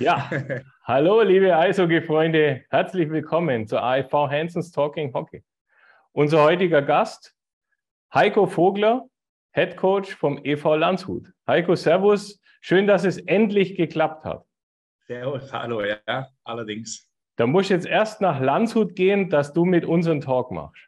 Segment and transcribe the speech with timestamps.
[0.00, 0.30] Ja,
[0.84, 5.44] hallo liebe Eishockey-Freunde, herzlich willkommen zur AIV Hansons Talking Hockey.
[6.12, 7.36] Unser heutiger Gast,
[8.14, 9.04] Heiko Vogler,
[9.52, 11.26] Head Coach vom EV Landshut.
[11.46, 14.46] Heiko, Servus, schön, dass es endlich geklappt hat.
[15.06, 17.06] Servus, hallo, ja, allerdings.
[17.36, 20.82] Da muss jetzt erst nach Landshut gehen, dass du mit uns einen Talk machst.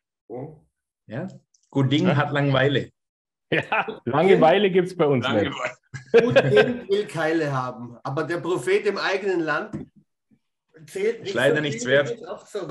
[1.07, 1.29] Ja,
[1.69, 2.91] gut Ding hat Langeweile.
[3.51, 5.51] Ja, Langeweile gibt es bei uns Langeweile.
[5.51, 5.82] nicht.
[6.13, 9.87] Gut Ding will Keile haben, aber der Prophet im eigenen Land
[10.87, 11.31] zählt nicht.
[11.31, 12.17] Ist leider so nichts wert.
[12.47, 12.69] So,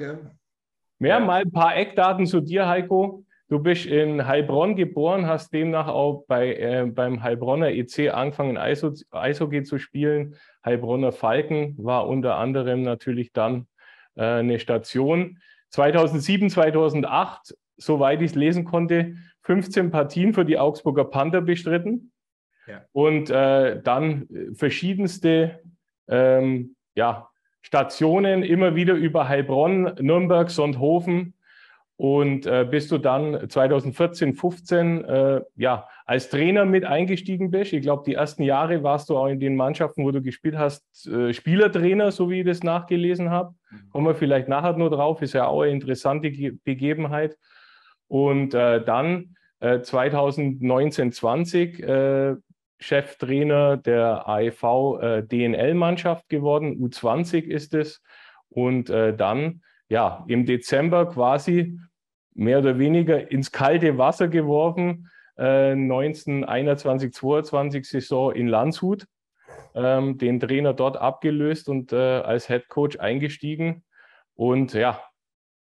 [0.99, 3.25] Mehr mal ein paar Eckdaten zu dir, Heiko.
[3.49, 9.63] Du bist in Heilbronn geboren, hast demnach auch bei, äh, beim Heilbronner EC angefangen, Eishockey
[9.63, 10.35] zu spielen.
[10.63, 13.67] Heilbronner Falken war unter anderem natürlich dann
[14.15, 15.39] äh, eine Station.
[15.69, 22.10] 2007, 2008, soweit ich es lesen konnte, 15 Partien für die Augsburger Panther bestritten
[22.71, 22.85] ja.
[22.91, 25.59] und äh, dann verschiedenste
[26.07, 27.29] ähm, ja,
[27.61, 31.33] Stationen, immer wieder über Heilbronn, Nürnberg, Sonthofen
[32.01, 37.73] und äh, bis du dann 2014, 15 äh, ja, als Trainer mit eingestiegen bist.
[37.73, 41.07] Ich glaube, die ersten Jahre warst du auch in den Mannschaften, wo du gespielt hast,
[41.07, 43.53] äh, Spielertrainer, so wie ich das nachgelesen habe.
[43.69, 43.89] Mhm.
[43.91, 46.31] Kommen wir vielleicht nachher nur drauf, ist ja auch eine interessante
[46.63, 47.37] Begebenheit.
[48.07, 52.35] Und äh, dann 2019, äh, 20 äh,
[52.81, 54.63] Cheftrainer der AEV
[55.01, 56.77] äh, DNL-Mannschaft geworden.
[56.81, 58.01] U20 ist es.
[58.49, 61.79] Und äh, dann ja im Dezember quasi
[62.33, 65.09] mehr oder weniger ins kalte Wasser geworfen.
[65.37, 69.05] Äh, 1921, 22 Saison in Landshut.
[69.73, 73.83] Ähm, den Trainer dort abgelöst und äh, als Head Coach eingestiegen.
[74.33, 75.01] Und ja,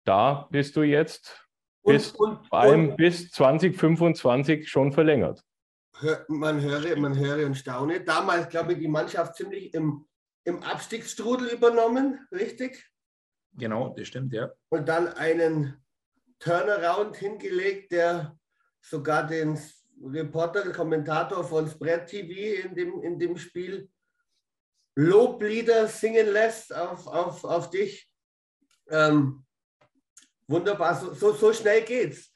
[0.04, 1.48] da bist du jetzt
[1.84, 5.44] bis, und, und, vor allem und, bis 2025 schon verlängert.
[6.28, 8.02] Man höre, man höre und staune.
[8.02, 10.08] Damals, glaube ich, die Mannschaft ziemlich im,
[10.44, 12.88] im Abstiegsstrudel übernommen, richtig?
[13.54, 14.52] Genau, das stimmt, ja.
[14.70, 15.84] Und dann einen
[16.40, 18.38] Turnaround hingelegt, der
[18.82, 19.60] sogar den
[20.04, 23.90] Reporter, den Kommentator von Spread TV in dem, in dem Spiel
[24.96, 28.12] Loblieder singen lässt auf, auf, auf dich.
[28.90, 29.46] Ähm,
[30.48, 32.32] Wunderbar, so, so, so schnell geht's.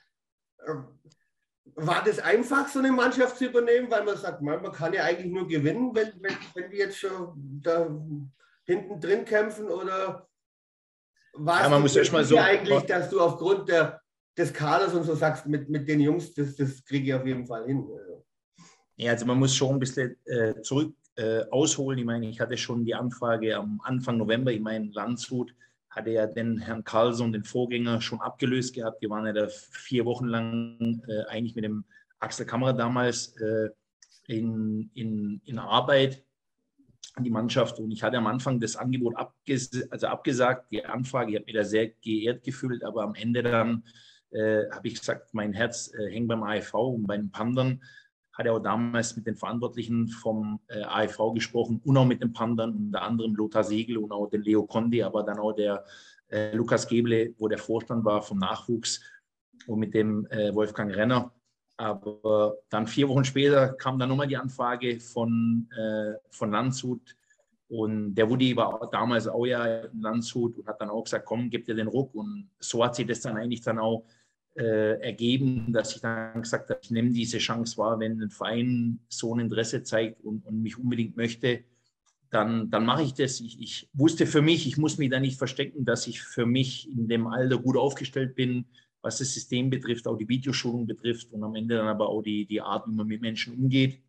[0.67, 0.99] Ähm,
[1.85, 5.03] war das einfach, so eine Mannschaft zu übernehmen, weil man sagt, man, man kann ja
[5.03, 7.89] eigentlich nur gewinnen, wenn, wenn, wenn wir jetzt schon da
[8.65, 9.67] hinten drin kämpfen?
[9.67, 10.27] Oder
[11.33, 14.01] war ja, es mal so eigentlich, dass du aufgrund der,
[14.37, 17.45] des Kaders und so sagst, mit, mit den Jungs, das, das kriege ich auf jeden
[17.45, 17.87] Fall hin?
[17.91, 18.25] Also.
[18.95, 21.97] Ja, also man muss schon ein bisschen äh, zurück äh, ausholen.
[21.97, 25.53] Ich meine, ich hatte schon die Anfrage am Anfang November in meinem Landshut
[25.91, 29.01] hatte ja den Herrn Carlson, den Vorgänger, schon abgelöst gehabt.
[29.01, 31.83] Wir waren ja da vier Wochen lang äh, eigentlich mit dem
[32.19, 33.69] Axel Kammerer damals äh,
[34.27, 36.23] in, in, in Arbeit
[37.15, 37.79] an die Mannschaft.
[37.79, 41.31] Und ich hatte am Anfang das Angebot abges also abgesagt, die Anfrage.
[41.31, 43.83] Ich habe mich da sehr geehrt gefühlt, aber am Ende dann
[44.31, 47.81] äh, habe ich gesagt, mein Herz äh, hängt beim AFV und bei den Pandern
[48.33, 52.33] hat er auch damals mit den Verantwortlichen vom äh, AFV gesprochen und auch mit den
[52.33, 55.83] Pandern, unter anderem Lothar Segel und auch den Leo Condi, aber dann auch der
[56.29, 59.01] äh, Lukas Geble, wo der Vorstand war vom Nachwuchs
[59.67, 61.31] und mit dem äh, Wolfgang Renner.
[61.77, 67.15] Aber dann vier Wochen später kam dann nochmal die Anfrage von, äh, von Landshut.
[67.69, 71.49] Und der Woody war damals auch ja in Landshut und hat dann auch gesagt, komm,
[71.49, 72.13] gib dir den Ruck.
[72.13, 74.05] Und so hat sich das dann eigentlich dann auch
[74.55, 78.99] äh, ergeben, dass ich dann gesagt habe, ich nehme diese Chance wahr, wenn ein Verein
[79.09, 81.63] so ein Interesse zeigt und, und mich unbedingt möchte,
[82.29, 83.39] dann, dann mache ich das.
[83.41, 86.89] Ich, ich, wusste für mich, ich muss mich da nicht verstecken, dass ich für mich
[86.89, 88.65] in dem Alter gut aufgestellt bin,
[89.01, 92.45] was das System betrifft, auch die Videoschulung betrifft und am Ende dann aber auch die,
[92.45, 94.01] die Art, wie man mit Menschen umgeht.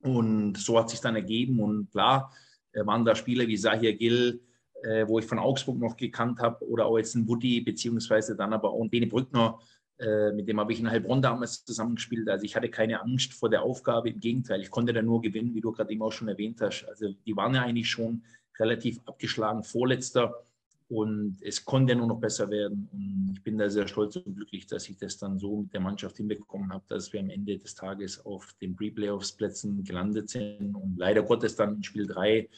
[0.00, 1.58] Und so hat sich dann ergeben.
[1.60, 2.32] Und klar,
[2.72, 4.40] äh, waren da Spieler wie Sahir Gill,
[4.82, 8.52] äh, wo ich von Augsburg noch gekannt habe, oder auch jetzt ein Woody, beziehungsweise dann
[8.52, 9.58] aber auch ein Bene Brückner,
[9.98, 12.28] äh, mit dem habe ich in Heilbronn damals zusammengespielt.
[12.28, 14.10] Also ich hatte keine Angst vor der Aufgabe.
[14.10, 16.84] Im Gegenteil, ich konnte da nur gewinnen, wie du gerade eben auch schon erwähnt hast.
[16.84, 18.22] Also die waren ja eigentlich schon
[18.58, 20.42] relativ abgeschlagen, vorletzter.
[20.88, 22.88] Und es konnte nur noch besser werden.
[22.92, 25.80] Und ich bin da sehr stolz und glücklich, dass ich das dann so mit der
[25.80, 30.96] Mannschaft hinbekommen habe, dass wir am Ende des Tages auf den Pre-Playoffs-Plätzen gelandet sind und
[30.96, 32.48] leider Gottes dann in Spiel 3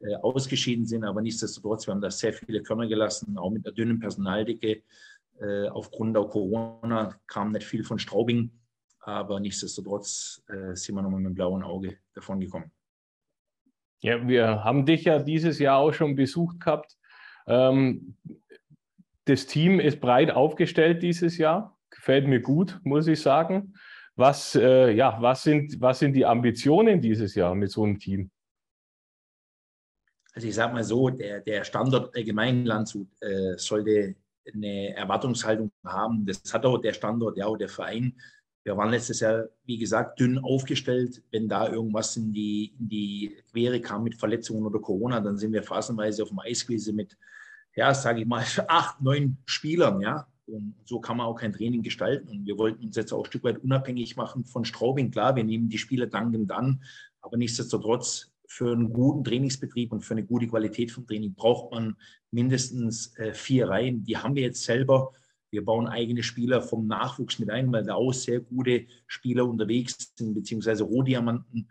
[0.00, 1.04] äh, ausgeschieden sind.
[1.04, 4.82] Aber nichtsdestotrotz, wir haben da sehr viele Körner gelassen, auch mit einer dünnen Personaldicke.
[5.40, 8.50] Äh, aufgrund der Corona kam nicht viel von Straubing,
[9.00, 12.70] aber nichtsdestotrotz äh, sind wir nochmal mit dem blauen Auge davon gekommen.
[14.00, 16.96] Ja, wir haben dich ja dieses Jahr auch schon besucht gehabt.
[17.46, 18.16] Ähm,
[19.24, 21.78] das Team ist breit aufgestellt dieses Jahr.
[21.90, 23.74] Gefällt mir gut, muss ich sagen.
[24.16, 28.30] Was, äh, ja, was, sind, was sind die Ambitionen dieses Jahr mit so einem Team?
[30.34, 34.16] Also ich sage mal so, der, der Standort allgemein Landshut äh, sollte
[34.52, 36.26] eine Erwartungshaltung haben.
[36.26, 38.14] Das hat auch der Standort, ja, auch der Verein.
[38.64, 41.22] Wir waren letztes Jahr, wie gesagt, dünn aufgestellt.
[41.30, 45.52] Wenn da irgendwas in die, in die Quere kam mit Verletzungen oder Corona, dann sind
[45.52, 47.16] wir phasenweise auf dem Eis mit,
[47.76, 50.26] ja, sage ich mal, acht, neun Spielern, ja.
[50.46, 52.28] Und so kann man auch kein Training gestalten.
[52.28, 55.10] Und wir wollten uns jetzt auch ein Stück weit unabhängig machen von Straubing.
[55.10, 56.82] Klar, wir nehmen die Spieler dankend an,
[57.20, 61.96] aber nichtsdestotrotz für einen guten Trainingsbetrieb und für eine gute Qualität vom Training braucht man
[62.30, 64.04] mindestens äh, vier Reihen.
[64.04, 65.12] Die haben wir jetzt selber.
[65.50, 70.12] Wir bauen eigene Spieler vom Nachwuchs mit ein, weil da auch sehr gute Spieler unterwegs
[70.16, 71.68] sind, beziehungsweise Rohdiamanten.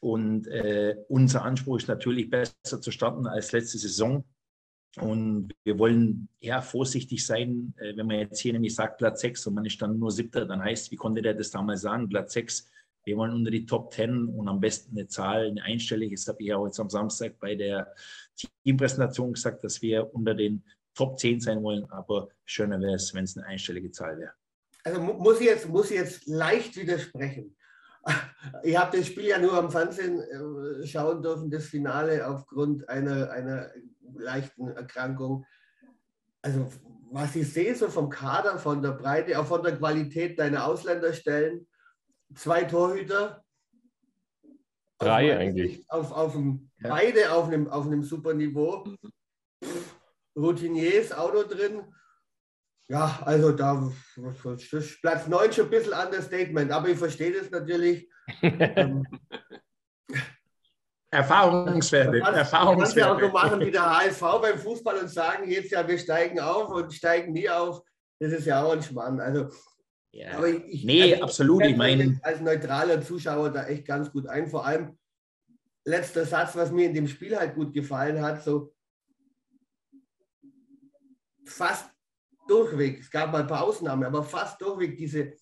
[0.00, 4.22] Und äh, unser Anspruch ist natürlich besser zu starten als letzte Saison.
[5.00, 9.46] Und wir wollen eher vorsichtig sein, äh, wenn man jetzt hier nämlich sagt Platz 6
[9.46, 12.34] und man ist dann nur Siebter, dann heißt, wie konnte der das damals sagen, Platz
[12.34, 12.68] 6
[13.08, 16.14] wir wollen unter die Top 10 und am besten eine Zahl, eine einstellige.
[16.14, 17.94] Das habe ich auch jetzt am Samstag bei der
[18.64, 20.62] Teampräsentation gesagt, dass wir unter den
[20.94, 21.90] Top 10 sein wollen.
[21.90, 24.32] Aber schöner wäre es, wenn es eine einstellige Zahl wäre.
[24.84, 27.56] Also muss ich jetzt, muss ich jetzt leicht widersprechen.
[28.62, 33.30] Ich habe das Spiel ja nur am Fernsehen äh, schauen dürfen, das Finale aufgrund einer,
[33.30, 33.70] einer
[34.14, 35.44] leichten Erkrankung.
[36.40, 36.70] Also
[37.10, 41.66] was ich sehe, so vom Kader, von der Breite, auch von der Qualität deiner Ausländerstellen,
[42.34, 43.44] zwei Torhüter.
[44.98, 45.90] Drei auf eigentlich.
[45.90, 46.90] Auf, auf dem, ja.
[46.90, 48.84] Beide auf einem, auf einem super Niveau.
[50.36, 51.82] Routiniers Auto drin.
[52.88, 53.92] Ja, also da
[55.02, 58.08] Platz 9 schon ein bisschen Understatement, aber ich verstehe das natürlich.
[58.42, 59.06] ähm,
[61.10, 62.18] Erfahrungswerte.
[62.18, 63.00] Man Erfahrungswerte.
[63.00, 66.40] ja auch so machen wie der HSV beim Fußball und sagen jetzt ja, wir steigen
[66.40, 67.82] auf und steigen nie auf.
[68.20, 69.20] Das ist ja auch ein Schmarrn.
[69.20, 69.48] Also
[70.12, 70.36] ja.
[70.36, 71.64] Aber ich, nee, also, absolut.
[71.66, 74.48] Ich meine, als neutraler Zuschauer da echt ganz gut ein.
[74.48, 74.98] Vor allem
[75.84, 78.74] letzter Satz, was mir in dem Spiel halt gut gefallen hat, so
[81.44, 81.90] fast
[82.46, 85.34] durchweg, es gab mal ein paar Ausnahmen, aber fast durchweg diese,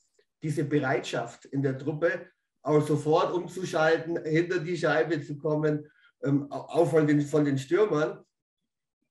[0.43, 2.27] diese Bereitschaft in der Truppe,
[2.63, 5.89] auch sofort umzuschalten, hinter die Scheibe zu kommen,
[6.23, 8.25] ähm, auch von den, von den Stürmern.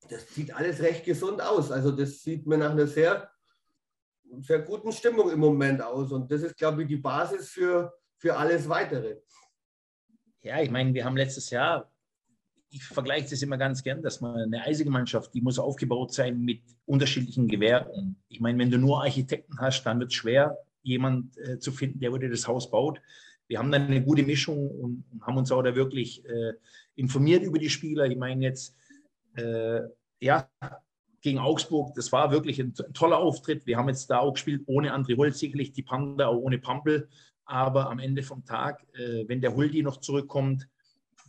[0.09, 1.71] Das sieht alles recht gesund aus.
[1.71, 3.29] Also das sieht mir nach einer sehr
[4.41, 6.11] sehr guten Stimmung im Moment aus.
[6.11, 9.17] Und das ist, glaube ich, die Basis für, für alles Weitere.
[10.41, 11.91] Ja, ich meine, wir haben letztes Jahr,
[12.69, 16.39] ich vergleiche das immer ganz gern, dass man eine eisige Mannschaft, die muss aufgebaut sein
[16.41, 18.21] mit unterschiedlichen Gewerken.
[18.27, 21.99] Ich meine, wenn du nur Architekten hast, dann wird es schwer, jemand äh, zu finden,
[21.99, 23.01] der würde das Haus baut.
[23.47, 26.53] Wir haben dann eine gute Mischung und, haben uns auch da wirklich äh,
[26.95, 28.05] informiert über die Spieler.
[28.05, 28.75] Ich meine jetzt,
[29.35, 29.81] äh,
[30.19, 30.49] ja,
[31.25, 33.65] gegen Augsburg, das war wirklich ein, ein, toller Auftritt.
[33.65, 37.09] Wir haben jetzt da auch gespielt ohne André Holt, sicherlich die Panda, auch ohne Pampel.
[37.45, 40.69] Aber am Ende vom Tag, äh, wenn der Huldi noch zurückkommt,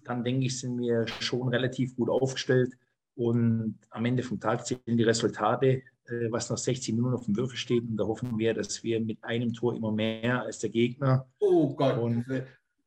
[0.04, 2.74] dann denke ich, sind wir schon relativ gut aufgestellt.
[3.14, 7.34] Und am Ende vom Tag zählen die Resultate, äh, was nach 60 Minuten auf dem
[7.34, 7.82] Würfel steht.
[7.88, 11.26] Und da hoffen wir, dass wir mit einem Tor immer mehr als der Gegner.
[11.38, 12.26] Oh Gott, und,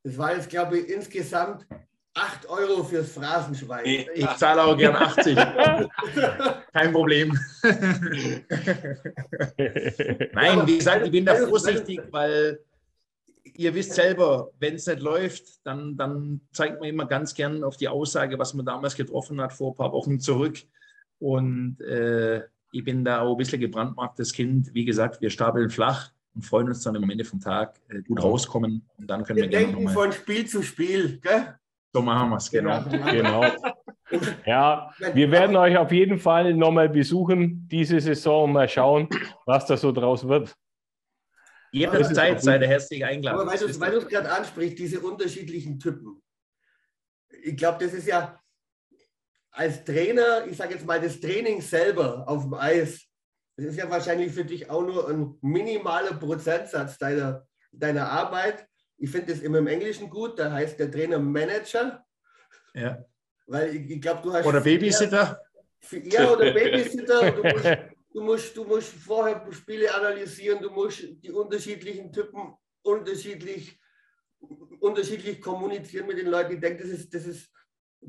[0.04, 1.66] das war jetzt, glaube ich, insgesamt
[2.14, 3.86] 8 Euro fürs Phrasenschwein.
[3.86, 5.36] Ich, ich zahle auch gern 80.
[6.74, 7.38] Kein Problem.
[10.34, 12.60] Nein, wie gesagt, ich bin da vorsichtig, weil
[13.56, 17.78] ihr wisst selber, wenn es nicht läuft, dann, dann zeigt man immer ganz gern auf
[17.78, 20.58] die Aussage, was man damals getroffen hat, vor ein paar Wochen zurück.
[21.20, 24.74] Und äh, ich bin da auch ein bisschen gebrandmarktes Kind.
[24.74, 28.24] Wie gesagt, wir stapeln flach und freuen uns dann am Ende vom Tag äh, gut
[28.24, 28.88] rauskommen.
[28.98, 31.59] Und dann können wir, wir denken von Spiel zu Spiel, gell?
[31.94, 32.84] So machen wir es, genau.
[32.84, 33.46] genau.
[34.46, 39.08] Ja, wir werden euch auf jeden Fall nochmal besuchen diese Saison und mal schauen,
[39.46, 40.54] was da so draus wird.
[41.72, 43.40] Jederzeit seid ihr herzlich eingeladen.
[43.40, 46.22] Aber weil du es gerade ansprichst, diese unterschiedlichen Typen.
[47.44, 48.40] Ich glaube, das ist ja
[49.52, 53.06] als Trainer, ich sage jetzt mal, das Training selber auf dem Eis,
[53.56, 58.66] das ist ja wahrscheinlich für dich auch nur ein minimaler Prozentsatz deiner, deiner Arbeit.
[59.00, 62.06] Ich finde das immer im Englischen gut, da heißt der Trainer Manager.
[62.74, 63.04] Ja.
[63.48, 64.46] Weil ich, ich glaube, du hast.
[64.46, 65.42] Oder Babysitter.
[65.80, 67.32] Für, ja, oder Babysitter.
[67.32, 67.66] du, musst,
[68.14, 73.80] du, musst, du musst vorher Spiele analysieren, du musst die unterschiedlichen Typen unterschiedlich,
[74.80, 76.54] unterschiedlich kommunizieren mit den Leuten.
[76.54, 77.50] Ich denke, das ist, das ist,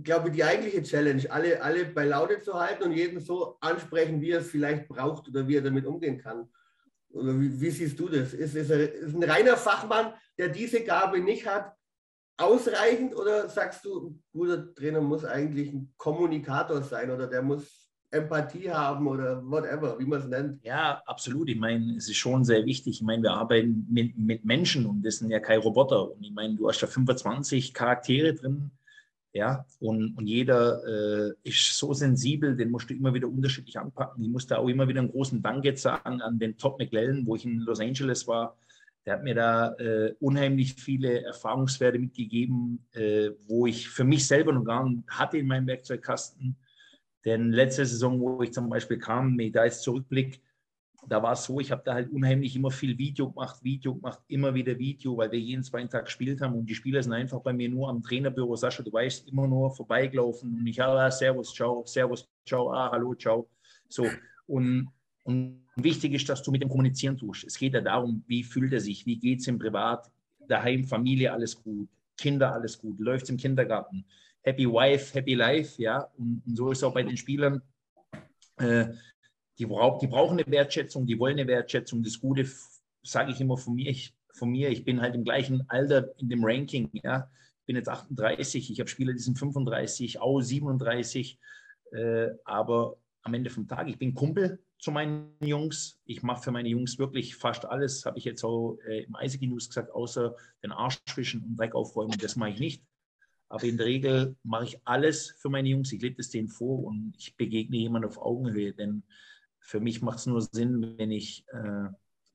[0.02, 4.20] glaube ich, die eigentliche Challenge, alle, alle bei Laune zu halten und jeden so ansprechen,
[4.20, 6.50] wie er es vielleicht braucht oder wie er damit umgehen kann.
[7.12, 8.32] Oder wie, wie siehst du das?
[8.34, 11.74] Ist, ist, er, ist ein reiner Fachmann, der diese Gabe nicht hat,
[12.36, 17.90] ausreichend oder sagst du, ein guter Trainer muss eigentlich ein Kommunikator sein oder der muss
[18.10, 20.64] Empathie haben oder whatever, wie man es nennt?
[20.64, 21.48] Ja, absolut.
[21.48, 22.96] Ich meine, es ist schon sehr wichtig.
[22.96, 26.10] Ich meine, wir arbeiten mit, mit Menschen und das sind ja keine Roboter.
[26.10, 28.70] Und ich meine, du hast da 25 Charaktere drin.
[29.32, 34.24] Ja, und, und jeder äh, ist so sensibel, den musst du immer wieder unterschiedlich anpacken.
[34.24, 37.36] Ich musste auch immer wieder einen großen Dank jetzt sagen an den Todd McLellan, wo
[37.36, 38.56] ich in Los Angeles war.
[39.06, 44.52] Der hat mir da äh, unheimlich viele Erfahrungswerte mitgegeben, äh, wo ich für mich selber
[44.52, 46.56] noch gar nicht hatte in meinem Werkzeugkasten.
[47.24, 50.40] Denn letzte Saison, wo ich zum Beispiel kam, ich da jetzt zurückblicke,
[51.10, 54.20] da war es so, ich habe da halt unheimlich immer viel Video gemacht, Video gemacht,
[54.28, 57.40] immer wieder Video, weil wir jeden zweiten Tag gespielt haben und die Spieler sind einfach
[57.40, 61.52] bei mir nur am Trainerbüro, Sascha, du weißt, immer nur vorbeigelaufen und ich ah, Servus,
[61.52, 63.48] ciao, Servus, ciao, ah, hallo, ciao.
[63.88, 64.06] So,
[64.46, 64.88] und,
[65.24, 67.42] und wichtig ist, dass du mit dem kommunizieren tust.
[67.42, 70.08] Es geht ja darum, wie fühlt er sich, wie geht es ihm privat,
[70.46, 74.04] daheim, Familie, alles gut, Kinder, alles gut, läuft es im Kindergarten,
[74.42, 77.60] happy wife, happy life, ja, und, und so ist es auch bei den Spielern.
[78.58, 78.90] Äh,
[79.60, 82.02] die, die brauchen eine Wertschätzung, die wollen eine Wertschätzung.
[82.02, 82.48] Das Gute
[83.02, 86.28] sage ich immer von mir, ich, von mir, ich bin halt im gleichen Alter in
[86.30, 86.88] dem Ranking.
[86.92, 87.30] Ja.
[87.60, 91.38] Ich bin jetzt 38, ich habe Spieler, die sind 35, auch 37.
[91.92, 96.00] Äh, aber am Ende vom Tag, ich bin Kumpel zu meinen Jungs.
[96.06, 99.46] Ich mache für meine Jungs wirklich fast alles, habe ich jetzt auch äh, im Eishockey
[99.46, 102.84] News gesagt, außer den Arsch zwischen und Dreck aufräumen, das mache ich nicht.
[103.50, 105.92] Aber in der Regel mache ich alles für meine Jungs.
[105.92, 109.02] Ich lebe das denen vor und ich begegne jemand auf Augenhöhe, denn
[109.60, 111.88] für mich macht es nur Sinn, wenn ich äh,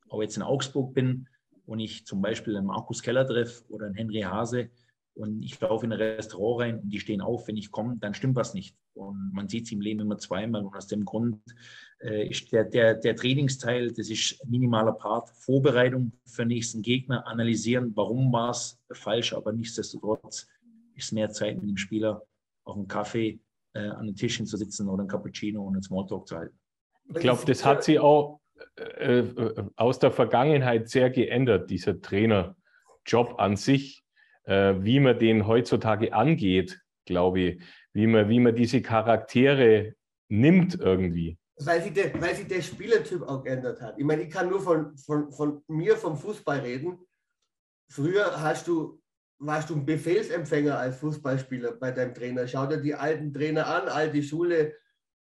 [0.10, 1.28] auch jetzt in Augsburg bin
[1.66, 4.70] und ich zum Beispiel einen Markus Keller treffe oder einen Henry Hase
[5.16, 8.14] und ich laufe in ein Restaurant rein und die stehen auf, wenn ich komme, dann
[8.14, 8.76] stimmt was nicht.
[8.94, 10.66] Und man sieht es im Leben immer zweimal.
[10.66, 11.42] Und aus dem Grund
[12.02, 17.26] äh, ist der, der, der Trainingsteil, das ist minimaler Part, Vorbereitung für den nächsten Gegner,
[17.28, 20.48] analysieren, warum war es falsch, aber nichtsdestotrotz
[20.96, 22.22] ist mehr Zeit mit dem Spieler
[22.66, 23.40] auf einem Kaffee
[23.74, 26.58] äh, an den zu sitzen oder ein Cappuccino und einen Smalltalk zu halten.
[27.10, 28.40] Ich glaube, das hat sie auch
[28.78, 34.04] äh, äh, aus der Vergangenheit sehr geändert, dieser Trainerjob an sich,
[34.44, 37.62] äh, wie man den heutzutage angeht, glaube ich,
[37.94, 39.94] wie man, wie man diese Charaktere
[40.30, 41.38] nimmt irgendwie.
[41.58, 43.98] Weil sich, der, weil sich der Spielertyp auch geändert hat.
[43.98, 47.00] Ich meine, ich kann nur von, von, von mir, vom Fußball reden.
[47.90, 49.02] Früher hast du,
[49.40, 52.48] warst du ein Befehlsempfänger als Fußballspieler bei deinem Trainer.
[52.48, 54.74] Schau dir die alten Trainer an, alte Schule,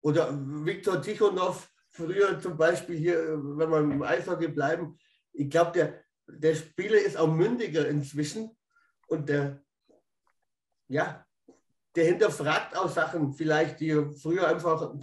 [0.01, 4.97] oder Viktor Tichonov, früher zum Beispiel hier, wenn wir im Eishockey bleiben,
[5.33, 8.55] ich glaube, der, der Spieler ist auch mündiger inzwischen
[9.07, 9.61] und der,
[10.87, 11.25] ja,
[11.95, 14.93] der hinterfragt auch Sachen, vielleicht, die er früher einfach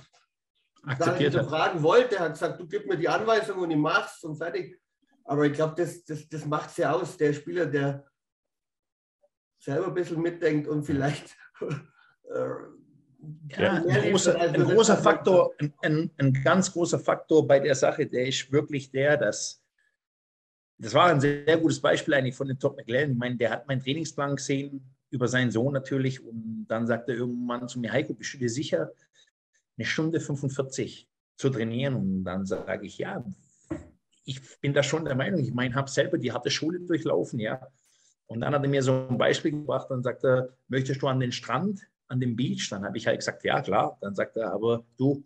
[0.82, 2.16] akzeptiert hinterfragen wollte.
[2.16, 4.80] Er hat gesagt, du gib mir die Anweisung und ich mach's und fertig.
[5.24, 8.06] Aber ich glaube, das, das, das macht es ja aus, der Spieler, der
[9.58, 12.50] selber ein bisschen mitdenkt und vielleicht äh,
[13.56, 15.52] ja, ein, großer, ein großer Faktor,
[15.82, 19.62] ein, ein, ganz großer Faktor bei der Sache, der ist wirklich der, dass
[20.78, 23.12] das war ein sehr gutes Beispiel eigentlich von dem Top McLaren.
[23.12, 27.16] Ich meine, der hat meinen Trainingsplan gesehen über seinen Sohn natürlich und dann sagt er
[27.16, 28.92] irgendwann zu mir, Heiko, bist du dir sicher,
[29.78, 31.94] eine Stunde 45 zu trainieren?
[31.94, 33.24] Und dann sage ich, ja,
[34.24, 37.66] ich bin da schon der Meinung, ich meine, habe selber die harte Schule durchlaufen, ja.
[38.26, 41.32] Und dann hat er mir so ein Beispiel gebracht und sagte, möchtest du an den
[41.32, 41.86] Strand?
[42.08, 42.68] An dem Beach?
[42.70, 43.98] Dann habe ich halt gesagt, ja klar.
[44.00, 45.22] Dann sagt er, aber du,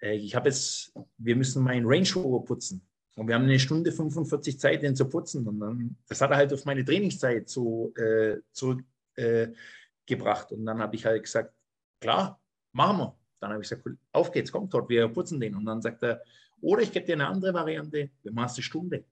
[0.00, 2.82] äh, ich habe jetzt, wir müssen meinen Range Rover putzen.
[3.16, 5.46] Und wir haben eine Stunde 45 Zeit, den zu putzen.
[5.46, 10.52] Und dann, das hat er halt auf meine Trainingszeit so äh, zurückgebracht.
[10.52, 11.52] Äh, und dann habe ich halt gesagt,
[12.00, 12.40] klar,
[12.72, 13.16] machen wir.
[13.40, 15.56] Dann habe ich gesagt, auf geht's, komm dort, wir putzen den.
[15.56, 16.22] Und dann sagt er,
[16.60, 19.04] oder ich gebe dir eine andere Variante, wir machen eine Stunde.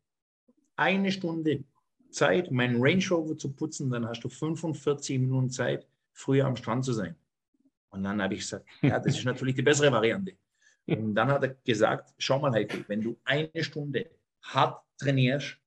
[0.76, 1.64] Eine Stunde
[2.10, 6.84] Zeit, meinen Range Rover zu putzen, dann hast du 45 Minuten Zeit, früher am Strand
[6.84, 7.14] zu sein.
[7.90, 10.36] Und dann habe ich gesagt, ja, das ist natürlich die bessere Variante.
[10.86, 14.10] Und dann hat er gesagt, schau mal, Heiko, wenn du eine Stunde
[14.42, 15.58] hart trainierst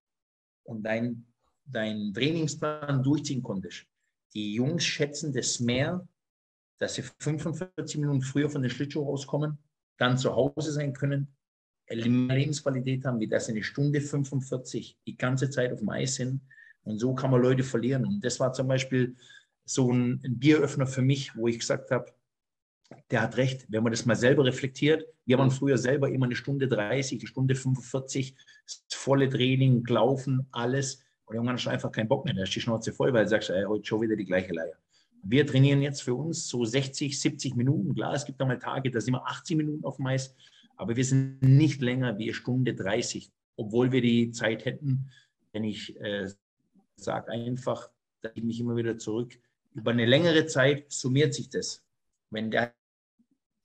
[0.63, 1.25] und dein,
[1.65, 3.86] dein Trainingsplan durchziehen konntest,
[4.34, 6.08] die Jungs schätzen das mehr,
[6.77, 9.58] dass sie 45 Minuten früher von der Schlittschuh rauskommen,
[9.98, 11.36] dann zu Hause sein können,
[11.89, 16.41] Lebensqualität haben, wie das eine Stunde 45 die ganze Zeit auf dem Eis sind.
[16.84, 18.06] Und so kann man Leute verlieren.
[18.06, 19.15] Und das war zum Beispiel
[19.70, 22.12] so ein, ein Bieröffner für mich, wo ich gesagt habe,
[23.12, 25.06] der hat recht, wenn man das mal selber reflektiert.
[25.26, 28.36] Wir waren früher selber immer eine Stunde 30, eine Stunde 45,
[28.66, 31.04] das volle Training, Laufen, alles.
[31.26, 33.30] Und irgendwann hast du einfach keinen Bock mehr, da ist die Schnauze voll, weil du
[33.30, 34.74] sagst, ey, heute schon wieder die gleiche Leier.
[35.22, 37.94] Wir trainieren jetzt für uns so 60, 70 Minuten.
[37.94, 40.36] Klar, es gibt auch mal Tage, da sind wir 80 Minuten auf dem Eis,
[40.78, 45.12] aber wir sind nicht länger wie eine Stunde 30, obwohl wir die Zeit hätten.
[45.52, 46.28] Wenn ich äh,
[46.96, 47.90] sage einfach,
[48.22, 49.38] da gehe ich mich immer wieder zurück,
[49.74, 51.84] über eine längere Zeit summiert sich das.
[52.30, 52.74] Wenn der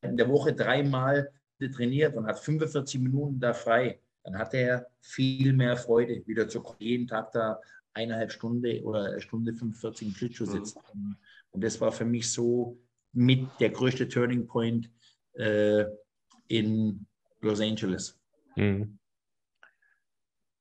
[0.03, 5.53] in der Woche dreimal trainiert und hat 45 Minuten da frei, dann hat er viel
[5.53, 7.61] mehr Freude, wieder zu jeden Tag da
[7.95, 10.51] eineinhalb Stunde oder eine Stunde 45 im Schlittschuh mhm.
[10.51, 10.79] sitzt.
[10.95, 11.17] Mhm.
[11.53, 12.79] Und das war für mich so
[13.13, 14.91] mit der größte Turning Point
[15.35, 15.85] äh,
[16.49, 17.07] in
[17.41, 18.19] Los Angeles.
[18.57, 18.99] Mhm.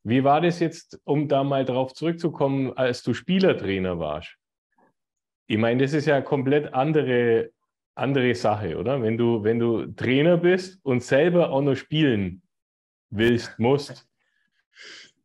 [0.03, 4.37] Wie war das jetzt, um da mal drauf zurückzukommen, als du Spielertrainer warst?
[5.47, 7.51] Ich meine, das ist ja eine komplett andere,
[7.95, 9.01] andere Sache, oder?
[9.01, 12.41] Wenn du, wenn du Trainer bist und selber auch noch spielen
[13.09, 14.07] willst, musst.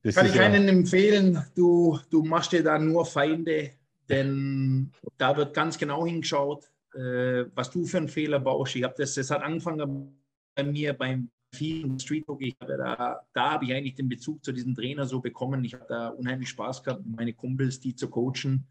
[0.02, 1.44] Das Kann ich ja keinen empfehlen.
[1.54, 3.72] Du, du machst dir da nur Feinde,
[4.08, 8.76] denn da wird ganz genau hingeschaut, äh, was du für einen Fehler baust.
[8.76, 10.18] Ich habe das, das hat angefangen
[10.54, 12.54] bei mir beim vielen Street Hockey.
[12.60, 15.64] Da, da habe ich eigentlich den Bezug zu diesem Trainer so bekommen.
[15.64, 18.66] Ich habe da unheimlich Spaß gehabt, meine Kumpels, die zu coachen.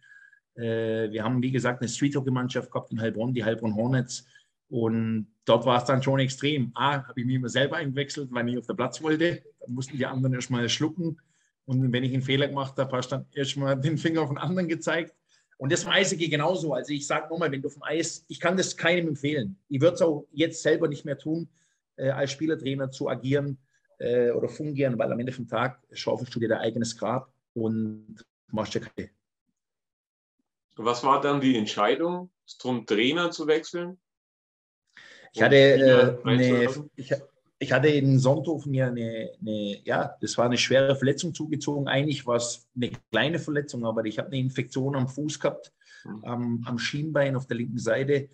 [0.57, 4.25] Äh, wir haben, wie gesagt, eine Street Hockey Mannschaft gehabt in Heilbronn, die Heilbronn Hornets.
[4.69, 6.71] Und dort war es dann schon extrem.
[6.73, 9.43] A, habe ich mich immer selber eingewechselt, weil ich auf der Platz wollte.
[9.59, 11.17] Da mussten die anderen erstmal schlucken.
[11.65, 14.37] Und wenn ich einen Fehler gemacht habe, hast du dann erstmal den Finger auf den
[14.37, 15.13] anderen gezeigt.
[15.57, 16.73] Und das weiß ich genauso.
[16.73, 19.57] Also ich sage nochmal, wenn du auf dem Eis, ich kann das keinem empfehlen.
[19.69, 21.49] Ich würde es auch jetzt selber nicht mehr tun
[21.95, 23.57] äh, als Spielertrainer zu agieren
[23.97, 28.23] äh, oder fungieren, weil am Ende vom Tag schaufelst du dir dein eigenes Grab und
[28.51, 29.09] machst dir keine.
[30.77, 33.97] Was war dann die Entscheidung, zum Trainer zu wechseln?
[35.33, 37.13] Ich hatte, äh, eine, ich,
[37.59, 41.87] ich, hatte in Sonthofen ja eine, eine, ja, das war eine schwere Verletzung zugezogen.
[41.87, 45.73] Eigentlich war es eine kleine Verletzung, aber ich habe eine Infektion am Fuß gehabt,
[46.05, 46.23] mhm.
[46.25, 48.29] am, am Schienbein auf der linken Seite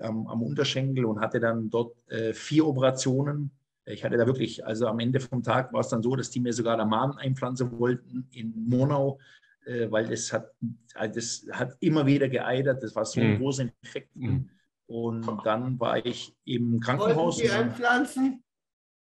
[0.00, 3.50] am, am Unterschenkel und hatte dann dort äh, vier Operationen.
[3.84, 6.40] Ich hatte da wirklich, also am Ende vom Tag war es dann so, dass die
[6.40, 9.18] mir sogar der Maden einpflanzen wollten in Monau,
[9.64, 10.52] äh, weil das hat,
[10.94, 12.82] also das hat immer wieder geeitert.
[12.82, 13.38] Das war so ein mhm.
[13.38, 14.14] großer Infekt.
[14.16, 14.50] Mhm.
[14.86, 17.38] Und dann war ich im Krankenhaus.
[17.38, 18.44] Wollten die einpflanzen?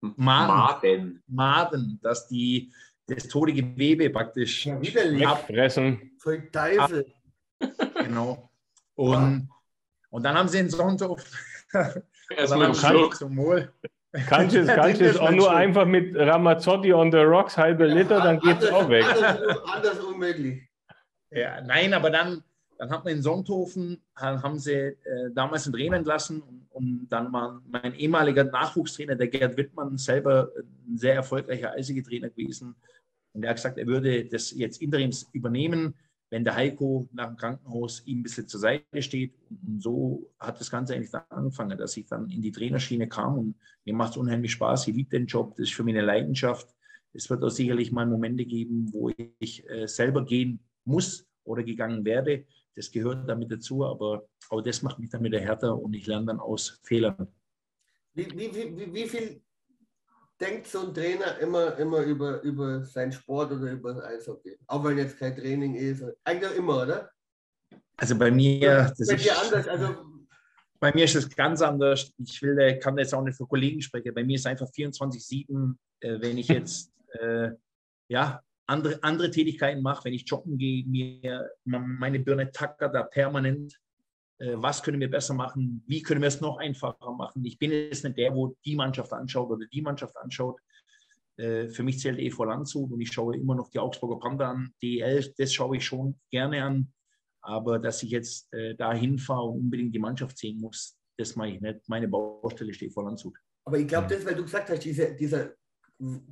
[0.00, 1.23] Maden.
[1.26, 2.73] Maden, dass die
[3.07, 6.12] das tote Gewebe praktisch ja, abfressen.
[6.19, 7.07] Voll Teufel.
[8.03, 8.50] Genau.
[8.95, 9.49] Und
[10.17, 11.23] und dann haben sie den Sonntag
[12.31, 13.71] erstmal zum Wohl.
[14.26, 18.41] Kannst du kannst es auch nur einfach mit Ramazzotti on the Rocks, halbe Liter, dann
[18.41, 19.04] geht es auch weg.
[19.04, 20.62] Anders, anders unmöglich.
[21.30, 22.43] Ja, nein, aber dann,
[22.78, 24.97] dann hat man in Sonthofen, haben sie äh,
[25.34, 30.50] damals einen Trainer entlassen und, und, dann war mein ehemaliger Nachwuchstrainer, der Gerd Wittmann, selber
[30.88, 32.75] ein sehr erfolgreicher Eisige-Trainer gewesen.
[33.32, 35.95] Und er hat gesagt, er würde das jetzt interims übernehmen
[36.30, 39.34] wenn der Heiko nach dem Krankenhaus ihm ein bisschen zur Seite steht.
[39.67, 43.39] Und so hat das Ganze eigentlich dann angefangen, dass ich dann in die Trainerschiene kam
[43.39, 44.89] und mir macht es unheimlich Spaß.
[44.89, 46.75] Ich liebe den Job, das ist für mich eine Leidenschaft.
[47.12, 52.04] Es wird auch sicherlich mal Momente geben, wo ich äh, selber gehen muss oder gegangen
[52.04, 52.45] werde.
[52.75, 56.26] Das gehört damit dazu, aber auch das macht mich dann wieder härter und ich lerne
[56.26, 57.28] dann aus Fehlern.
[58.15, 59.41] Wie, wie, wie, wie viel
[60.40, 64.58] denkt so ein Trainer immer, immer über, über seinen Sport oder über das Eishockey?
[64.66, 66.04] Auch wenn jetzt kein Training ist.
[66.25, 67.10] Eigentlich immer, oder?
[67.96, 69.96] Also bei mir, das ist, anders, also
[70.78, 72.12] bei mir ist es ganz anders.
[72.18, 74.14] Ich will, kann jetzt auch nicht für Kollegen sprechen.
[74.14, 77.50] Bei mir ist einfach 24-7, äh, wenn ich jetzt äh,
[78.08, 83.78] ja, andere, andere Tätigkeiten mache, wenn ich joggen gehe, mir meine Birne tackert da permanent
[84.38, 87.44] was können wir besser machen, wie können wir es noch einfacher machen.
[87.44, 90.60] Ich bin jetzt nicht der, wo die Mannschaft anschaut oder die Mannschaft anschaut.
[91.36, 94.72] Äh, für mich zählt EV Landshut und ich schaue immer noch die Augsburger Panther an.
[94.82, 96.92] DEL, das schaue ich schon gerne an.
[97.42, 101.50] Aber dass ich jetzt äh, da hinfahre und unbedingt die Mannschaft sehen muss, das mache
[101.50, 101.88] ich nicht.
[101.88, 103.34] Meine Baustelle steht vor Landshut.
[103.64, 105.54] Aber ich glaube, das, weil du gesagt hast, diese, dieser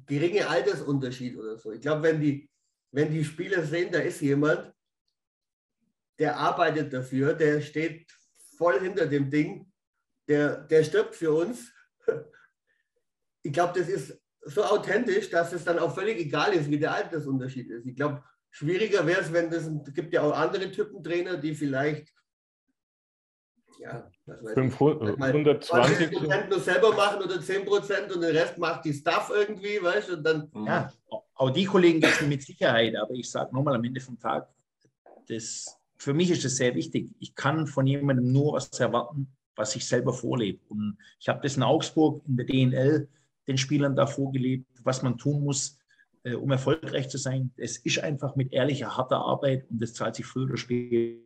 [0.06, 1.72] geringe Altersunterschied oder so.
[1.72, 2.48] Ich glaube, wenn die,
[2.92, 4.73] wenn die Spieler sehen, da ist jemand,
[6.18, 8.11] der arbeitet dafür, der steht
[8.57, 9.70] voll hinter dem Ding,
[10.29, 11.72] der, der stirbt für uns.
[13.42, 16.94] Ich glaube, das ist so authentisch, dass es dann auch völlig egal ist, wie der
[16.94, 17.87] Altersunterschied ist.
[17.87, 21.55] Ich glaube, schwieriger wäre es, wenn das, es gibt ja auch andere Typen Trainer, die
[21.55, 22.12] vielleicht
[23.81, 24.11] ja,
[24.55, 29.83] 520 Prozent nur selber machen oder 10 Prozent und den Rest macht die Staff irgendwie,
[29.83, 30.50] weißt du, dann.
[30.66, 30.90] Ja,
[31.35, 34.48] auch die Kollegen gibt es mit Sicherheit, aber ich sage nochmal am Ende vom Tag,
[35.29, 37.11] das für mich ist es sehr wichtig.
[37.18, 40.61] Ich kann von jemandem nur was erwarten, was ich selber vorlebe.
[40.68, 43.09] Und ich habe das in Augsburg in der DNL
[43.46, 45.78] den Spielern da vorgelebt, was man tun muss,
[46.24, 47.52] äh, um erfolgreich zu sein.
[47.57, 51.20] Es ist einfach mit ehrlicher, harter Arbeit und das zahlt sich früher oder später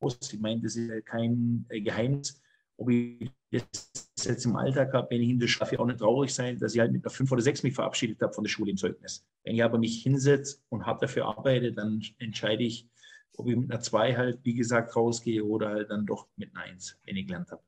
[0.00, 0.18] aus.
[0.32, 2.40] Ich meine, das ist kein äh, Geheimnis.
[2.76, 6.32] Ob ich das jetzt im Alltag habe, wenn ich in der schaffe, auch nicht traurig
[6.32, 8.70] sein, dass ich halt mit einer 5 oder 6 mich verabschiedet habe von der Schule
[8.70, 9.26] im Zeugnis.
[9.44, 12.88] Wenn ich aber mich hinsetze und hart dafür arbeite, dann entscheide ich,
[13.40, 16.64] ob ich mit einer 2 halt, wie gesagt, rausgehe oder halt dann doch mit einer
[16.64, 17.62] 1, wenn ich gelernt habe.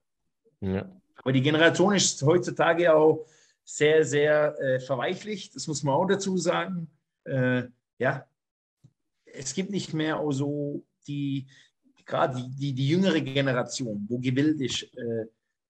[0.60, 0.90] Ja.
[1.16, 3.26] Aber die Generation ist heutzutage auch
[3.64, 6.90] sehr, sehr äh, verweichlicht, das muss man auch dazu sagen.
[7.24, 7.64] Äh,
[7.98, 8.26] ja,
[9.24, 11.46] es gibt nicht mehr auch so die,
[12.04, 15.26] gerade die, die, die, jüngere Generation, wo gewillt ist, äh,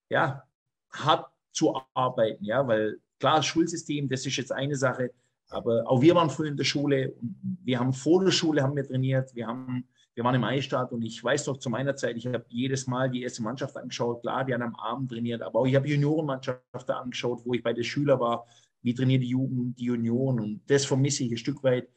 [0.09, 0.43] ja,
[0.91, 5.11] hart zu arbeiten, ja, weil klar, das Schulsystem, das ist jetzt eine Sache,
[5.49, 8.75] aber auch wir waren früher in der Schule und wir haben vor der Schule haben
[8.75, 12.17] wir trainiert, wir haben wir waren im Eistadt und ich weiß noch zu meiner Zeit,
[12.17, 14.21] ich habe jedes Mal die erste Mannschaft angeschaut.
[14.21, 17.73] Klar, die haben am Abend trainiert, aber auch ich habe Juniorenmannschaften angeschaut, wo ich bei
[17.73, 18.45] den Schülern war.
[18.83, 20.39] Wie trainiert die Jugend, die Union?
[20.39, 21.89] Und das vermisse ich ein Stück weit,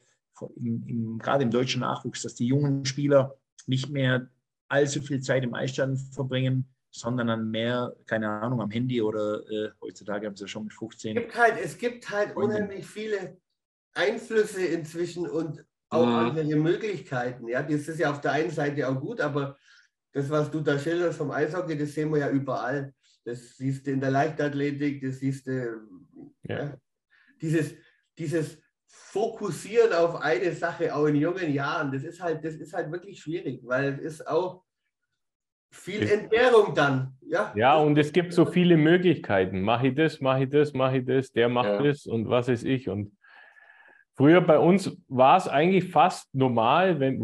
[0.57, 4.31] im, im, gerade im deutschen Nachwuchs, dass die jungen Spieler nicht mehr
[4.69, 9.71] allzu viel Zeit im Eisstand verbringen, sondern dann mehr, keine Ahnung, am Handy oder äh,
[9.83, 11.17] heutzutage haben sie ja schon mit 15.
[11.17, 13.39] Es gibt halt, es gibt halt unheimlich viele
[13.95, 16.15] Einflüsse inzwischen und auch mhm.
[16.15, 17.49] andere Möglichkeiten.
[17.49, 19.57] Ja, das ist ja auf der einen Seite auch gut, aber
[20.13, 22.93] das, was du da schilderst vom Eishockey, das sehen wir ja überall.
[23.25, 25.81] Das siehst du in der Leichtathletik, das siehst du.
[26.45, 26.59] Ja.
[26.59, 26.77] Ja.
[27.41, 27.75] Dieses,
[28.17, 32.91] dieses Fokussieren auf eine Sache, auch in jungen Jahren, das ist halt, das ist halt
[32.91, 34.63] wirklich schwierig, weil es ist auch
[35.71, 37.17] viel Entbehrung dann.
[37.21, 39.61] Ja, ja und es gibt so viele Möglichkeiten.
[39.61, 41.83] Mache ich das, mache ich das, mache ich das, der macht ja.
[41.83, 42.89] das und was ist ich.
[42.89, 43.16] Und
[44.17, 47.21] Früher bei uns war es eigentlich fast normal, wenn,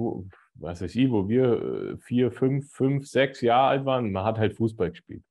[0.55, 4.39] was weiß ich, wo wir äh, vier, fünf, fünf, sechs Jahre alt waren, man hat
[4.39, 5.23] halt Fußball gespielt.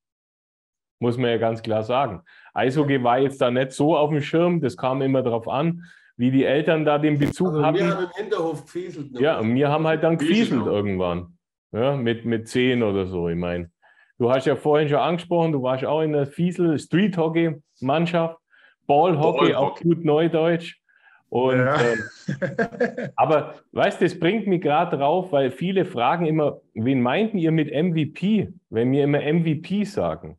[0.99, 2.21] Muss man ja ganz klar sagen.
[2.53, 5.83] Eishockey war jetzt da nicht so auf dem Schirm, das kam immer darauf an,
[6.17, 7.77] wie die Eltern da den Bezug also hatten.
[7.77, 9.19] Wir haben im Hinterhof gefieselt.
[9.19, 11.37] Ja, und wir haben halt dann gefieselt irgendwann.
[11.71, 13.71] Ja, mit, mit zehn oder so, ich meine.
[14.17, 18.37] Du hast ja vorhin schon angesprochen, du warst auch in der Fiesel Street Hockey Mannschaft,
[18.85, 20.80] Ballhockey, Ball auch gut Neudeutsch.
[21.31, 21.77] Und, ja.
[21.79, 22.03] ähm,
[23.15, 27.53] aber weißt du, das bringt mich gerade drauf, weil viele fragen immer, wen meinten ihr
[27.53, 30.37] mit MVP, wenn wir immer MVP sagen?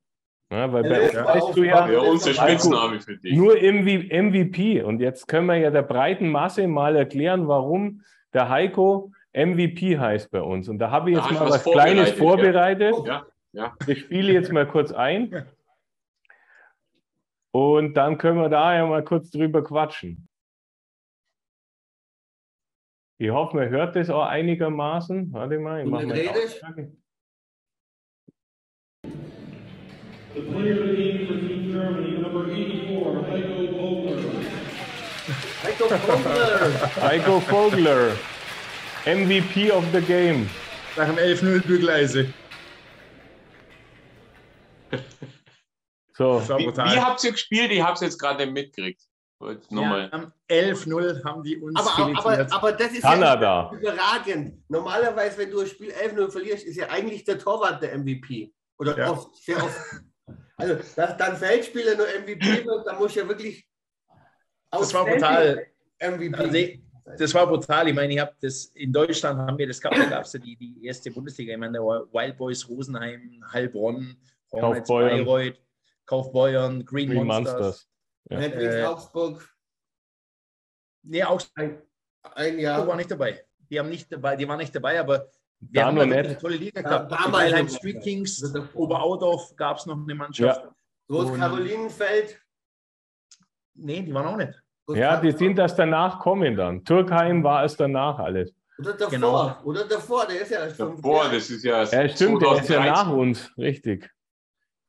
[0.51, 3.35] Ja, weil bei uns weißt du ja, ja unser Spitzname für dich.
[3.35, 4.83] Nur MVP.
[4.83, 8.03] Und jetzt können wir ja der breiten Masse mal erklären, warum
[8.35, 10.69] der Heiko MVP heißt bei uns.
[10.69, 12.95] Und da habe ich jetzt da mal was, was Kleines vorbereitet.
[13.07, 13.25] Ja.
[13.53, 13.75] Ja.
[13.87, 15.47] Ich spiele jetzt mal kurz ein.
[17.51, 20.29] Und dann können wir da ja mal kurz drüber quatschen.
[23.23, 25.33] Ich hoffe, man hört das auch einigermaßen.
[25.33, 26.23] Warte mal, ich mache mal The
[30.41, 34.19] player of the game for Team Germany, number 84, Heiko Vogler.
[35.63, 36.91] Heiko Vogler.
[37.01, 38.17] Heiko Vogler.
[39.07, 40.51] MVP of the game.
[40.97, 42.35] Nach dem 11-0 Bügeleise.
[46.15, 46.41] So.
[46.41, 47.71] Wie, wie, habt ihr gespielt?
[47.71, 49.07] Ich habe es jetzt gerade mitgekriegt.
[49.71, 50.11] Nochmal.
[50.13, 53.71] Ja, 11-0 haben die uns aber, aber, aber, das ist Kanada.
[53.73, 54.63] ja überragend.
[54.69, 58.53] Normalerweise, wenn du ein Spiel 11-0 verlierst, ist ja eigentlich der Torwart der MVP.
[58.79, 59.11] Oder ja.
[59.11, 59.77] oft, sehr oft.
[60.57, 63.67] Also, dass dann Feldspieler nur MVP wird, da muss ja wirklich.
[64.71, 65.67] Das war brutal.
[66.01, 66.35] MVP.
[66.35, 67.89] Also, das war brutal.
[67.89, 70.41] Ich meine, ich habe das in Deutschland haben wir das gehabt, da gab es ja
[70.41, 71.53] die, die erste Bundesliga.
[71.53, 74.17] Ich meine, da war Wild Boys Rosenheim, Heilbronn,
[74.51, 75.61] Kaufbeuern, Bayreuth,
[76.07, 77.55] Kaufbeuern, Green, Green Monsters.
[77.55, 77.92] Monsters.
[78.31, 78.41] Ja.
[78.41, 79.49] Äh, Augsburg.
[81.03, 81.59] Nee, Augsburg.
[81.59, 81.83] Ein,
[82.35, 82.87] ein Jahr.
[82.87, 83.45] war nicht dabei.
[83.59, 85.29] Die haben nicht dabei, die waren nicht dabei, aber
[85.61, 87.11] wir da haben eine tolle Liga gehabt.
[87.11, 90.63] Ja, damals halt Street Kings, Oberaudorf gab es noch eine Mannschaft.
[90.63, 90.75] Ja.
[91.09, 92.41] Groß-Karolinenfeld.
[93.75, 94.61] Nee, die waren auch nicht.
[94.89, 96.85] Ja, die sind das danach kommen dann.
[96.85, 98.53] Türkheim war es danach alles.
[98.79, 99.63] Oder davor, genau.
[99.65, 100.97] oder davor, der ist ja schon.
[100.97, 101.85] Davor, das ist ja.
[101.85, 104.11] Ja, stimmt, der ist ja nach uns, richtig.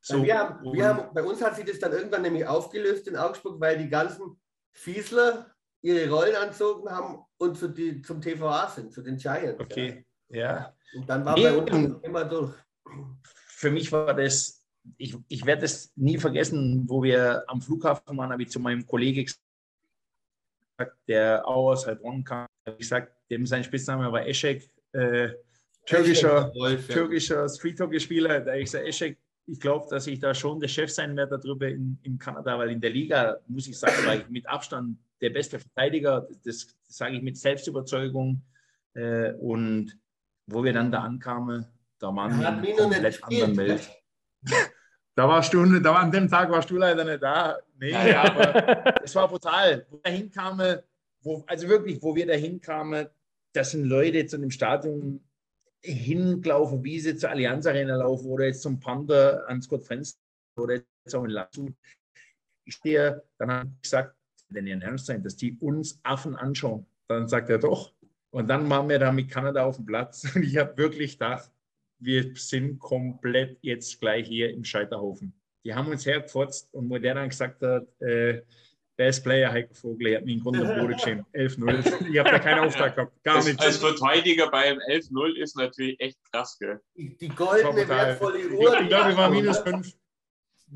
[0.06, 3.16] So, wir haben, wir haben, bei uns hat sich das dann irgendwann nämlich aufgelöst in
[3.16, 4.38] Augsburg, weil die ganzen
[4.74, 5.50] Fiesler
[5.82, 9.62] ihre Rollen anzogen haben und zu die, zum TVA sind, zu den Giants.
[9.62, 10.39] Okay, ja.
[10.39, 10.76] ja.
[10.94, 12.54] Und dann war nee, bei uns immer durch.
[13.48, 14.62] Für mich war das,
[14.98, 18.86] ich, ich werde es nie vergessen, wo wir am Flughafen waren, habe ich zu meinem
[18.86, 24.70] Kollegen gesagt, der auch aus Heilbronn kam, habe ich gesagt, dem sein Spitzname war Eschek,
[24.92, 25.30] äh,
[25.86, 26.52] türkischer,
[26.89, 28.42] türkischer Street-Hockey-Spieler.
[28.42, 31.67] Da ich gesagt, Eschek, ich glaube, dass ich da schon der Chef sein werde darüber
[31.67, 35.32] in, in Kanada, weil in der Liga, muss ich sagen, war ich mit Abstand der
[35.32, 36.27] beste Verteidiger.
[36.43, 38.41] Das, das sage ich mit Selbstüberzeugung.
[38.93, 39.97] Äh, und
[40.47, 41.65] wo wir dann da ankamen,
[41.99, 43.91] da waren wir in komplett anderen Welt.
[45.15, 47.60] Da warst du, da war, an dem Tag warst du leider nicht da.
[47.79, 49.86] Nee, ja, aber es war brutal.
[49.88, 50.79] Wo wir hinkamen,
[51.21, 53.06] wo, also wirklich, wo wir da hinkamen,
[53.53, 55.23] das sind Leute zu dem Stadion
[55.84, 60.19] hingelaufen, wie sie zur Allianz Arena laufen oder jetzt zum Panda an Scott Fenster
[60.58, 61.74] oder jetzt auch in Landshut.
[62.65, 64.15] Ich stehe, dann habe ich gesagt,
[64.50, 66.86] wenn ihr ernst sein, dass die uns Affen anschauen.
[67.08, 67.93] Dann sagt er doch.
[68.32, 71.52] Und dann waren wir da mit Kanada auf dem Platz und ich habe wirklich gedacht,
[72.00, 75.34] wir sind komplett jetzt gleich hier im Scheiterhaufen.
[75.65, 78.41] Die haben uns hergefotzt und wo der dann gesagt hat, äh,
[78.95, 81.25] Best Player Heiko Vogel, er hat mich in Grund und Boden geschehen.
[81.34, 82.12] 11-0.
[82.12, 83.23] Ich habe da keinen Auftrag gehabt.
[83.23, 83.65] Gar Als, nichts.
[83.65, 86.79] als Verteidiger beim 11-0 ist natürlich echt krass, gell?
[86.95, 88.60] Die, die goldene, wertvolle Ich Uhr.
[88.60, 89.93] glaube, ich glaub, ich war die minus hast du, 5.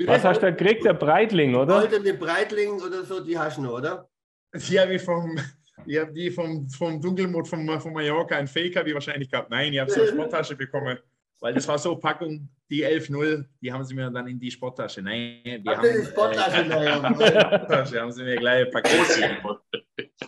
[0.07, 0.85] Was hast du da gekriegt?
[0.85, 1.77] Der Breitling, oder?
[1.77, 1.87] oder?
[1.87, 4.09] Goldene Breitling oder so, die hast du noch, oder?
[4.53, 5.39] Die habe ich vom,
[5.85, 9.49] ich habe die vom, vom Dunkelmond von, von Mallorca, ein Fake habe ich wahrscheinlich gehabt.
[9.51, 10.97] Nein, ich habe so eine Sporttasche bekommen.
[11.39, 15.01] Weil das war so Packung, die 11-0, die haben sie mir dann in die Sporttasche.
[15.01, 16.93] Nein, wir haben, ihr die Sporttasche äh?
[16.93, 19.37] Sporttasche haben sie mir gleich paketiert.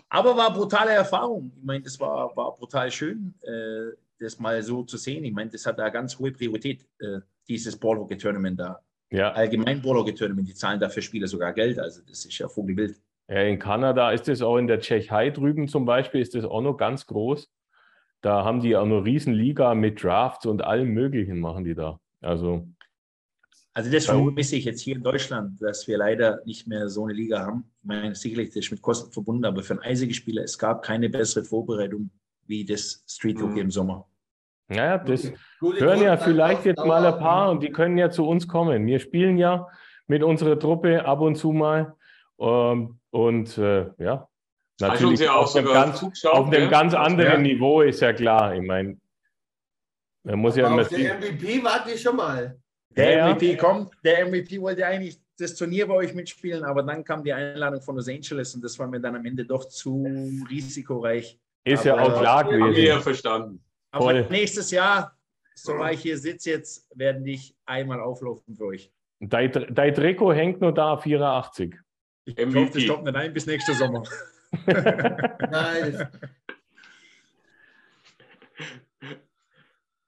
[0.10, 1.52] Aber war brutale Erfahrung.
[1.58, 5.24] Ich meine, das war, war brutal schön, äh, das mal so zu sehen.
[5.24, 8.80] Ich meine, das hat da ganz hohe Priorität, äh, dieses Ballhockey-Tournament da.
[9.12, 9.32] Ja.
[9.32, 11.80] Allgemein Ballhockey-Tournament, die zahlen dafür Spieler sogar Geld.
[11.80, 13.02] Also das ist ja vogelwild.
[13.28, 13.41] ja.
[13.41, 16.78] In Kanada ist es auch in der Tschechei drüben zum Beispiel, ist das auch noch
[16.78, 17.50] ganz groß.
[18.21, 21.99] Da haben die auch eine Riesenliga mit Drafts und allem Möglichen machen die da.
[22.21, 22.67] Also,
[23.73, 27.13] Also das vermisse ich jetzt hier in Deutschland, dass wir leider nicht mehr so eine
[27.13, 27.71] Liga haben.
[27.82, 31.10] Ich meine, sicherlich das ist mit Kosten verbunden, aber für einen Eishockeyspieler, es gab keine
[31.10, 32.10] bessere Vorbereitung
[32.45, 33.58] wie das Street Hockey Mhm.
[33.62, 34.05] im Sommer.
[34.67, 38.27] naja, das Gute hören ja vielleicht jetzt mal ein paar und die können ja zu
[38.27, 38.86] uns kommen.
[38.86, 39.67] Wir spielen ja
[40.08, 41.95] mit unserer Truppe ab und zu mal.
[42.39, 44.29] Ähm, und äh, ja,
[44.88, 46.70] natürlich ja auch auf, einem sogar ganz, auf einem gell?
[46.70, 47.54] ganz anderen Ja.
[47.54, 48.56] Niveau ist ja klar.
[48.56, 48.98] Ich meine,
[50.24, 52.58] man muss ja Aber immer auf der MVP warte ich schon mal.
[52.96, 53.34] Der Ja, ja.
[53.36, 57.32] MVP kommt, der MVP wollte eigentlich das Turnier bei euch mitspielen, aber dann kam die
[57.32, 60.04] Einladung von Los Angeles und das war mir dann am Ende doch zu
[60.50, 61.39] risikoreich.
[61.63, 63.02] Ist ja Aber- auch klar Haben wir ja gewesen.
[63.02, 63.63] verstanden.
[63.92, 64.28] Aber Voll.
[64.30, 65.15] nächstes Jahr,
[65.56, 68.92] so war ich hier sitze jetzt, werden ich einmal auflaufen für euch.
[69.22, 71.76] Dein, dein Trikot hängt nur da, 84.
[72.26, 72.60] Ich MVP.
[72.60, 74.04] hoffe, das stoppt nicht ein bis nächsten Sommer.
[74.52, 76.08] Nein, das,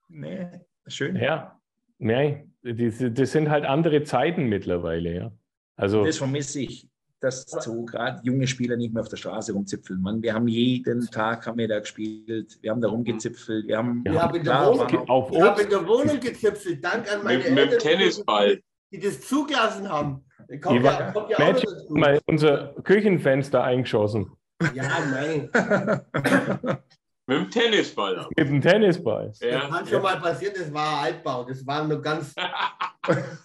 [0.10, 0.48] nee,
[0.88, 1.16] schön.
[1.16, 1.60] Ja,
[2.00, 5.32] nein, das, das sind halt andere Zeiten mittlerweile, ja.
[5.76, 6.88] Also, Das vermisse ich,
[7.20, 10.02] dass so gerade junge Spieler nicht mehr auf der Straße rumzipfeln.
[10.02, 14.04] Mann, wir haben jeden Tag haben wir da gespielt, wir haben da rumgezipfelt, wir haben
[14.06, 17.24] Ich hab in der klar, Wohnung- auf ich habe in der Wohnung gezipfelt, dank an
[17.24, 18.62] meine Mit, mit dem Eltern, Tennisball.
[18.92, 20.26] Die das zugelassen haben.
[20.62, 21.68] Kommt Ich ja, war- kommt ja auch dazu.
[21.90, 24.32] mal unser Küchenfenster eingeschossen
[24.74, 25.50] Ja, nein.
[27.28, 28.28] Mit dem Tennisball.
[28.36, 29.28] mit dem Tennisball.
[29.28, 29.70] Das Ja.
[29.70, 31.46] kann schon mal passieren, das war Altbau.
[31.46, 32.34] Das waren nur ganz,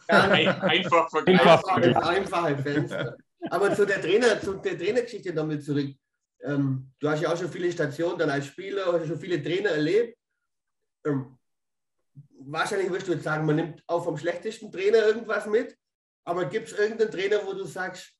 [0.08, 1.40] Ein, ganz einfach vergleichen.
[1.48, 1.76] Einfach.
[1.76, 3.16] einfache, einfache Fenster.
[3.50, 5.94] Aber zu der Trainer, zu der Trainergeschichte nochmal zurück.
[6.42, 9.70] Ähm, du hast ja auch schon viele Stationen dann als Spieler, hast schon viele Trainer
[9.70, 10.18] erlebt.
[11.06, 11.35] Ähm,
[12.46, 15.76] wahrscheinlich wirst du jetzt sagen, man nimmt auch vom schlechtesten Trainer irgendwas mit.
[16.24, 18.12] Aber gibt es irgendeinen Trainer, wo du sagst,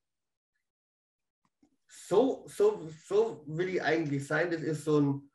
[1.89, 5.31] so, so, so will ich eigentlich sein, das ist so ein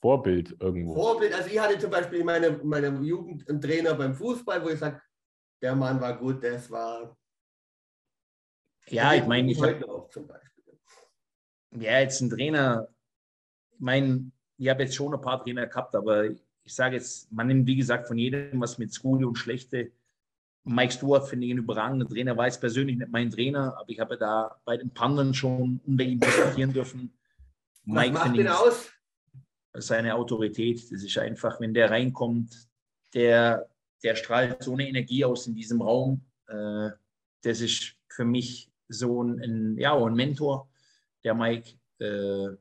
[0.00, 0.94] Vorbild irgendwo.
[0.94, 1.32] Vorbild.
[1.32, 4.78] Also ich hatte zum Beispiel in meiner, meiner Jugend einen Trainer beim Fußball, wo ich
[4.78, 5.00] sage,
[5.60, 7.16] der Mann war gut, das war.
[8.88, 10.80] ja, ich meine, ich habe heute noch zum Beispiel.
[11.76, 12.88] ja, jetzt ein Trainer,
[13.70, 16.28] ich meine, ich habe jetzt schon ein paar Trainer gehabt, aber
[16.64, 19.92] ich sage jetzt, man nimmt wie gesagt von jedem was mit gute und schlechte.
[20.64, 24.16] Mike Stewart finde ich einen überragenden Trainer, jetzt persönlich nicht mein Trainer, aber ich habe
[24.16, 27.12] da bei den Pandern schon unter ihm diskutieren dürfen.
[27.84, 28.92] Was Mike macht finde den ich aus?
[29.74, 30.92] seine Autorität.
[30.92, 32.68] Das ist einfach, wenn der reinkommt,
[33.14, 33.68] der,
[34.02, 36.24] der strahlt so eine Energie aus in diesem Raum.
[36.46, 36.90] Äh,
[37.42, 40.68] das ist für mich so ein, ein, ja, ein Mentor,
[41.24, 41.74] der Mike.
[41.98, 42.56] Äh,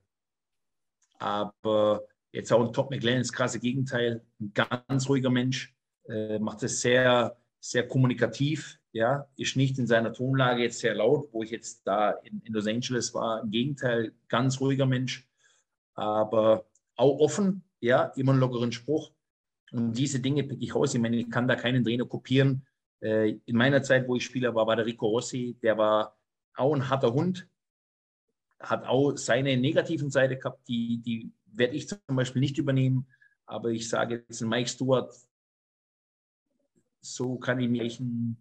[1.20, 4.22] aber jetzt auch ein Top McLennan, das krasse Gegenteil.
[4.39, 5.74] Ein ganz ruhiger Mensch,
[6.08, 8.80] äh, macht es sehr, sehr kommunikativ.
[8.94, 12.54] Ja, ist nicht in seiner Tonlage jetzt sehr laut, wo ich jetzt da in, in
[12.54, 13.41] Los Angeles war.
[13.41, 15.28] Im Gegenteil, ganz ruhiger Mensch.
[15.94, 16.65] Aber
[16.96, 19.12] auch offen, ja, immer einen lockeren Spruch.
[19.72, 20.94] Und diese Dinge pick ich raus.
[20.94, 22.65] Ich meine, ich kann da keinen Trainer kopieren.
[23.02, 26.17] Äh, in meiner Zeit, wo ich Spieler war, war der Rico Rossi, der war
[26.56, 27.48] auch ein harter Hund,
[28.60, 33.08] hat auch seine negativen Seite gehabt, die, die werde ich zum Beispiel nicht übernehmen.
[33.46, 35.14] Aber ich sage jetzt, ein Mike Stewart,
[37.02, 38.38] so kann ich mir ein,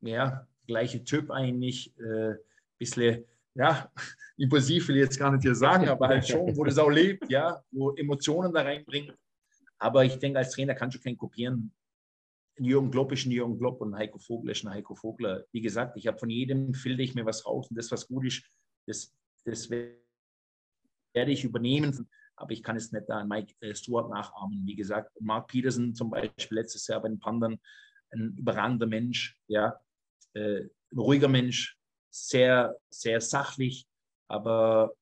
[0.00, 2.34] ja, gleiche Typ eigentlich, äh,
[2.78, 3.90] bisschen, ja,
[4.36, 7.30] impulsiv will ich jetzt gar nicht hier sagen, aber halt schon, wo das auch lebt,
[7.30, 9.14] ja, wo Emotionen da reinbringt.
[9.78, 11.72] Aber ich denke, als Trainer kannst du keinen kopieren.
[12.58, 15.44] Jürgen Klopp ist ein Jürgen Klopp und Heiko Vogler ist ein Heiko Vogler.
[15.52, 18.26] Wie gesagt, ich habe von jedem filter ich mir was raus und das, was gut
[18.26, 18.44] ist,
[18.86, 22.08] das, das werde ich übernehmen.
[22.40, 24.64] Aber ich kann es nicht an Mike äh, Stewart nachahmen.
[24.64, 27.60] Wie gesagt, Mark Peterson zum Beispiel letztes Jahr bei den Pandern,
[28.12, 29.78] ein überragender Mensch, ja,
[30.32, 31.78] äh, ein ruhiger Mensch,
[32.10, 33.86] sehr, sehr sachlich,
[34.26, 34.94] aber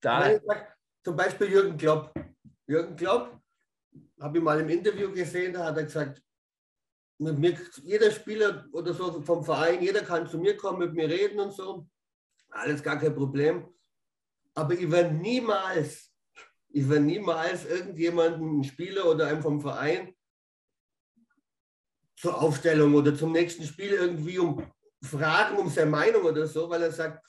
[0.00, 2.12] da, sag, Zum Beispiel Jürgen Klopp.
[2.66, 3.40] Jürgen Klopp,
[4.20, 6.22] habe ich mal im Interview gesehen, da hat er gesagt,
[7.18, 11.08] mit mir, jeder Spieler oder so vom Verein, jeder kann zu mir kommen, mit mir
[11.08, 11.88] reden und so.
[12.50, 13.72] alles gar kein Problem.
[14.54, 16.07] Aber ich werde niemals,
[16.78, 20.14] ich werde niemals irgendjemanden, einen Spieler oder einem vom Verein
[22.16, 24.64] zur Aufstellung oder zum nächsten Spiel irgendwie um
[25.02, 27.24] fragen, um seine Meinung oder so, weil er sagt,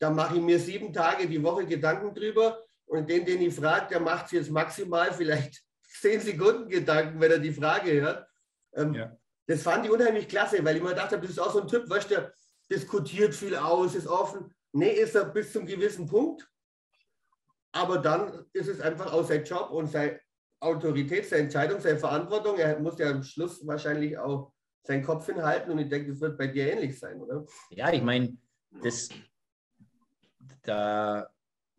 [0.00, 3.88] da mache ich mir sieben Tage die Woche Gedanken drüber und den, den ich frage,
[3.90, 5.60] der macht sich jetzt maximal vielleicht
[6.00, 8.28] zehn Sekunden Gedanken, wenn er die Frage hört.
[8.74, 9.16] Ähm, ja.
[9.46, 11.88] Das fand ich unheimlich klasse, weil ich mir dachte, das ist auch so ein Typ,
[11.88, 12.32] weißt du,
[12.70, 14.54] diskutiert viel aus, ist offen.
[14.72, 16.48] Nee, ist er bis zum gewissen Punkt.
[17.72, 20.20] Aber dann ist es einfach auch sein Job und seine
[20.60, 22.56] Autorität, seine Entscheidung, seine Verantwortung.
[22.58, 24.52] Er muss ja am Schluss wahrscheinlich auch
[24.82, 27.44] seinen Kopf hinhalten und ich denke, das wird bei dir ähnlich sein, oder?
[27.70, 28.36] Ja, ich meine,
[28.82, 29.10] das,
[30.62, 31.28] da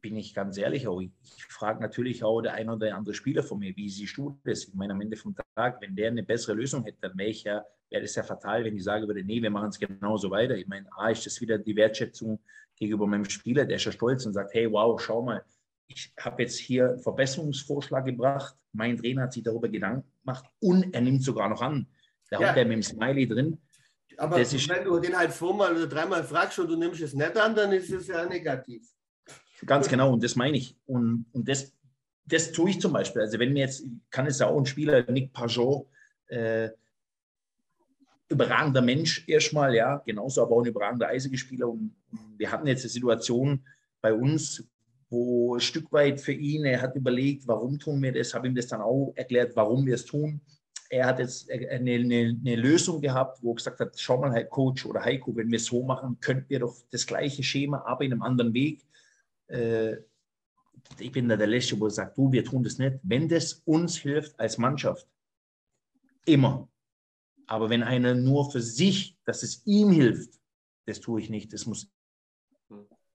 [0.01, 1.11] bin ich ganz ehrlich, auch ich,
[1.49, 4.65] frage natürlich auch der ein oder andere Spieler von mir, wie siehst du das?
[4.65, 7.65] Ich meine, am Ende vom Tag, wenn der eine bessere Lösung hätte, dann wäre ja,
[7.89, 10.55] wäre das ja fatal, wenn ich sage würde, nee, wir machen es genauso weiter.
[10.55, 12.39] Ich meine, A, ist das wieder die Wertschätzung
[12.75, 15.43] gegenüber meinem Spieler, der ist ja stolz und sagt, hey, wow, schau mal,
[15.89, 20.93] ich habe jetzt hier einen Verbesserungsvorschlag gebracht, mein Trainer hat sich darüber Gedanken gemacht und
[20.93, 21.87] er nimmt sogar noch an.
[22.29, 22.49] Da ja.
[22.49, 23.57] hat er mit dem Smiley drin.
[24.17, 27.55] Aber wenn du den halt zweimal oder dreimal fragst und du nimmst es nicht an,
[27.55, 28.87] dann ist es ja negativ.
[29.65, 30.77] Ganz genau, und das meine ich.
[30.85, 31.73] Und, und das,
[32.25, 33.21] das tue ich zum Beispiel.
[33.23, 35.87] Also wenn mir jetzt, kann es ja auch ein Spieler, Nick Pajot,
[36.27, 36.69] äh,
[38.27, 41.67] überragender Mensch erstmal, ja, genauso aber auch ein überragender Eisegespieler.
[41.67, 41.95] Und
[42.37, 43.65] wir hatten jetzt eine Situation
[44.01, 44.69] bei uns,
[45.09, 48.55] wo ein Stück weit für ihn, er hat überlegt, warum tun wir das, habe ihm
[48.55, 50.41] das dann auch erklärt, warum wir es tun.
[50.91, 54.85] Er hat jetzt eine, eine, eine, Lösung gehabt, wo er gesagt hat, schau mal, Coach
[54.85, 58.11] oder Heiko, wenn wir es so machen, könnten wir doch das gleiche Schema, aber in
[58.11, 58.83] einem anderen Weg
[59.47, 59.97] äh,
[60.97, 62.99] ich bin da der Letzte, wo sagt, du, wir tun das nicht.
[63.03, 65.07] Wenn das uns hilft als Mannschaft,
[66.25, 66.69] immer.
[67.47, 70.39] Aber wenn einer nur für sich, dass es ihm hilft,
[70.85, 71.53] das tue ich nicht.
[71.53, 71.91] Das muss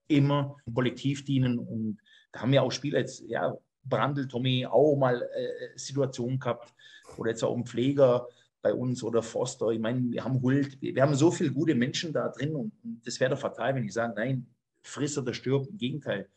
[0.07, 1.59] immer kollektiv dienen.
[1.59, 1.97] Und
[2.31, 6.73] da haben wir auch Spieler jetzt, ja, Brandl, Tommy, auch mal äh, Situationen gehabt.
[7.17, 8.27] Oder jetzt auch ein Pfleger
[8.61, 9.69] bei uns oder Foster.
[9.69, 13.05] Ich meine, wir haben Hult, wir haben so viele gute Menschen da drin und, und
[13.05, 14.47] das wäre doch fatal, wenn ich sage, nein,
[14.81, 15.67] friss oder stirb.
[15.67, 16.27] Im Gegenteil.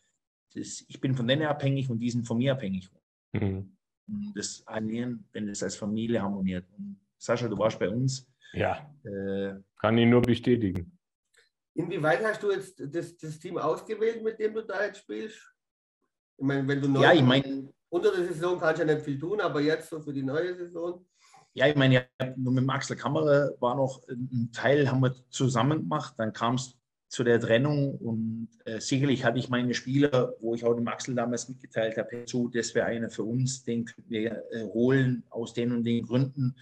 [0.53, 2.89] Das, ich bin von denen abhängig und die sind von mir abhängig.
[3.33, 3.71] Mhm.
[4.35, 6.65] Das Harmonieren, wenn das als Familie harmoniert.
[6.77, 8.27] Und Sascha, du warst bei uns.
[8.53, 8.91] Ja.
[9.03, 10.98] Äh, Kann ich nur bestätigen.
[11.75, 15.37] Inwieweit hast du jetzt das, das, Team ausgewählt, mit dem du da jetzt spielst?
[16.37, 19.05] Ich meine, wenn du neu ja, ich mein, unter der Saison kannst du ja nicht
[19.05, 21.05] viel tun, aber jetzt so für die neue Saison.
[21.53, 25.15] Ja, ich meine, ja, nur mit dem Axel Kammerer war noch ein Teil, haben wir
[25.29, 26.13] zusammen gemacht.
[26.17, 26.79] Dann kam es
[27.09, 27.95] zu der Trennung.
[27.97, 32.25] Und äh, sicherlich hatte ich meine Spieler, wo ich auch dem Axel damals mitgeteilt habe,
[32.25, 36.05] zu, das wäre einer für uns, den könnten wir äh, holen aus den und den
[36.05, 36.55] Gründen.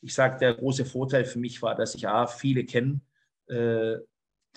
[0.00, 3.00] Ich sage, der große Vorteil für mich war, dass ich A, viele kenne.
[3.48, 3.96] Äh,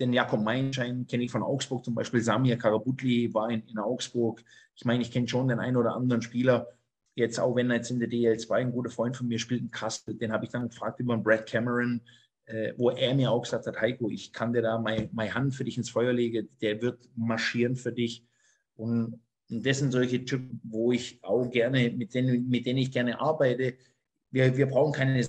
[0.02, 2.22] den Jakob Meinschein kenne ich von Augsburg zum Beispiel.
[2.22, 4.44] Samir Karabutli war in, in Augsburg.
[4.76, 6.68] Ich meine, ich kenne schon den einen oder anderen Spieler.
[7.16, 9.72] Jetzt auch wenn er jetzt in der DL2 ein guter Freund von mir spielt, in
[9.72, 12.02] Kassel, den habe ich dann gefragt über einen Brad Cameron
[12.52, 15.56] äh, wo er mir auch gesagt hat, Heiko, ich kann dir da meine, meine Hand
[15.56, 18.26] für dich ins Feuer legen, der wird marschieren für dich.
[18.76, 22.92] Und, und das sind solche Typen, wo ich auch gerne, mit denen, mit denen ich
[22.92, 23.76] gerne arbeite.
[24.32, 25.26] Wir, wir brauchen keine,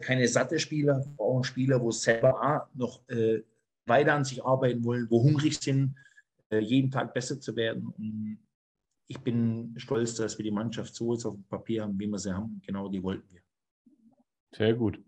[0.00, 3.42] keine satte Spieler, wir brauchen Spieler, wo selber noch äh,
[3.86, 5.96] weiter an sich arbeiten wollen, wo hungrig sind,
[6.50, 7.88] äh, jeden Tag besser zu werden.
[7.96, 8.38] Und
[9.08, 12.18] ich bin stolz, dass wir die Mannschaft so jetzt auf dem Papier haben, wie wir
[12.18, 12.60] sie haben.
[12.64, 13.42] Genau die wollten wir.
[14.54, 15.02] Sehr gut.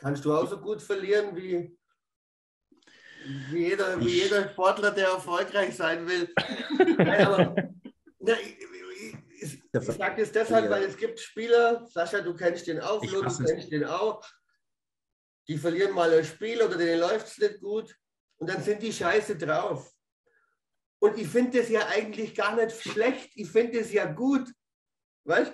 [0.00, 1.78] Kannst du auch so gut verlieren wie,
[3.50, 6.28] wie, jeder, wie jeder Sportler, der erfolgreich sein will.
[6.98, 7.54] Nein, aber,
[8.18, 8.58] na, ich,
[9.40, 13.22] ich, ich sage das deshalb, weil es gibt Spieler, Sascha, du kennst den auch, Flo,
[13.22, 14.24] du kennst den auch,
[15.48, 17.96] die verlieren mal ein Spiel oder denen läuft es nicht gut
[18.38, 19.92] und dann sind die scheiße drauf.
[20.98, 24.48] Und ich finde das ja eigentlich gar nicht schlecht, ich finde es ja gut.
[25.24, 25.52] Weißt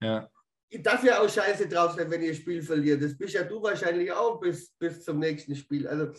[0.00, 0.30] Ja
[0.68, 3.02] ich darf ja auch scheiße drauf sein, wenn ihr Spiel verliert.
[3.02, 5.86] Das bist ja du wahrscheinlich auch bis, bis zum nächsten Spiel.
[5.86, 6.12] Also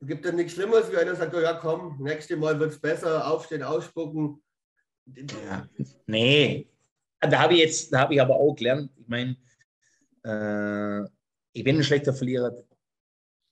[0.00, 2.80] es gibt ja nichts Schlimmeres, wie einer sagt, oh ja komm, nächste Mal wird es
[2.80, 4.42] besser, aufstehen, ausspucken.
[5.06, 5.68] Ja.
[6.06, 6.68] Nee,
[7.20, 9.36] da habe ich jetzt, da habe ich aber auch gelernt, ich meine,
[10.28, 11.08] äh,
[11.52, 12.52] ich bin ein schlechter Verlierer,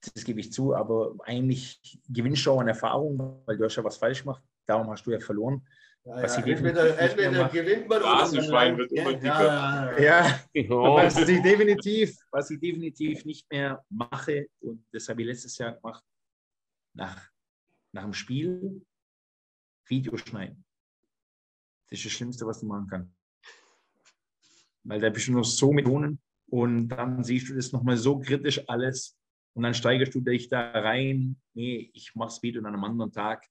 [0.01, 3.85] das gebe ich zu, aber eigentlich gewinnst du auch an Erfahrung, weil du hast ja
[3.85, 5.66] was falsch gemacht, darum hast du ja verloren.
[6.05, 10.01] Ja, was ja, entweder, entweder gewinnt man oder wird immer dicker.
[10.01, 10.70] Ja, ja.
[10.70, 15.72] Was, ich definitiv, was ich definitiv nicht mehr mache, und das habe ich letztes Jahr
[15.72, 16.05] gemacht,
[16.95, 17.29] nach,
[17.93, 18.87] nach dem Spiel
[19.87, 20.64] Video schneiden.
[21.89, 23.12] Das ist das Schlimmste, was du machen kannst.
[24.85, 28.18] Weil da bist du noch so mit Millionen und dann siehst du das nochmal so
[28.18, 29.16] kritisch alles
[29.55, 31.36] und dann steigerst du dich da rein.
[31.55, 33.47] Nee, ich mache es wieder an einem anderen Tag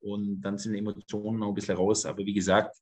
[0.00, 2.04] und dann sind die Emotionen noch ein bisschen raus.
[2.06, 2.76] Aber wie gesagt,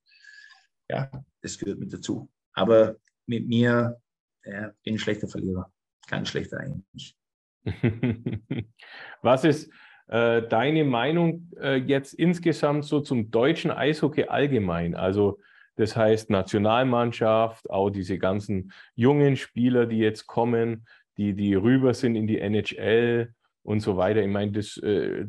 [0.91, 1.11] ja,
[1.41, 2.31] das gehört mit dazu.
[2.53, 2.97] Aber
[3.27, 4.01] mit mir
[4.45, 5.73] ja, bin ich schlechter Verlierer.
[6.07, 7.17] Kein schlechter eigentlich.
[9.23, 9.71] Was ist
[10.09, 14.95] äh, deine Meinung äh, jetzt insgesamt so zum deutschen Eishockey allgemein?
[14.95, 15.41] Also
[15.77, 22.17] das heißt Nationalmannschaft, auch diese ganzen jungen Spieler, die jetzt kommen, die, die rüber sind
[22.17, 24.23] in die NHL und so weiter.
[24.23, 25.27] Ich meine, das äh,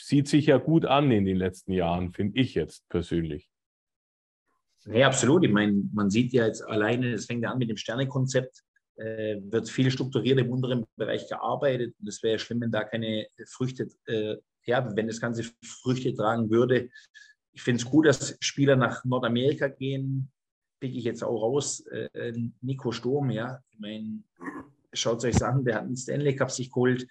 [0.00, 3.48] sieht sich ja gut an in den letzten Jahren, finde ich jetzt persönlich.
[4.86, 5.44] Ja, absolut.
[5.44, 8.62] Ich meine, man sieht ja jetzt alleine, es fängt ja an mit dem Sternekonzept,
[8.96, 11.94] äh, wird viel strukturiert im unteren Bereich gearbeitet.
[12.06, 16.50] Es wäre ja schlimm, wenn da keine Früchte, äh, ja, wenn das Ganze Früchte tragen
[16.50, 16.90] würde.
[17.54, 20.30] Ich finde es gut, dass Spieler nach Nordamerika gehen.
[20.80, 21.86] Pick ich jetzt auch raus.
[21.86, 23.60] Äh, Nico Sturm, ja.
[23.70, 24.22] Ich meine,
[24.92, 27.06] schaut euch an, der hat einen Stanley Cup sich geholt,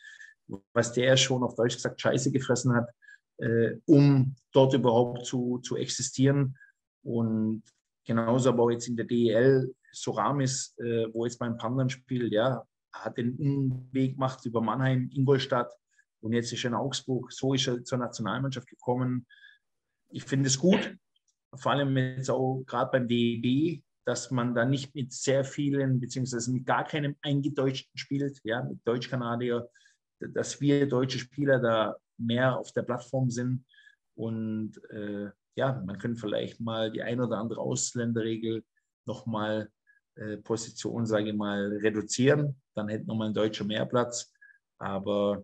[0.73, 2.89] was der schon auf Deutsch gesagt Scheiße gefressen hat,
[3.37, 6.57] äh, um dort überhaupt zu, zu existieren.
[7.03, 7.63] Und
[8.05, 13.17] genauso aber jetzt in der DEL, Soramis, äh, wo jetzt mein Pandern spielt, ja, hat
[13.17, 15.71] den Umweg gemacht über Mannheim, Ingolstadt
[16.19, 17.31] und jetzt ist er in Augsburg.
[17.31, 19.25] So ist er zur Nationalmannschaft gekommen
[20.13, 20.95] ich finde es gut,
[21.55, 26.51] vor allem jetzt auch gerade beim DEB, dass man da nicht mit sehr vielen, beziehungsweise
[26.51, 29.69] mit gar keinem Eingedeutschten spielt, ja, mit Deutsch-Kanadier,
[30.19, 33.65] dass wir deutsche Spieler da mehr auf der Plattform sind.
[34.15, 38.63] Und äh, ja, man könnte vielleicht mal die ein oder andere Ausländerregel
[39.05, 39.69] nochmal
[40.15, 42.61] äh, Position, sage ich mal, reduzieren.
[42.75, 44.31] Dann hätte nochmal ein Deutscher mehr Platz.
[44.79, 45.43] Aber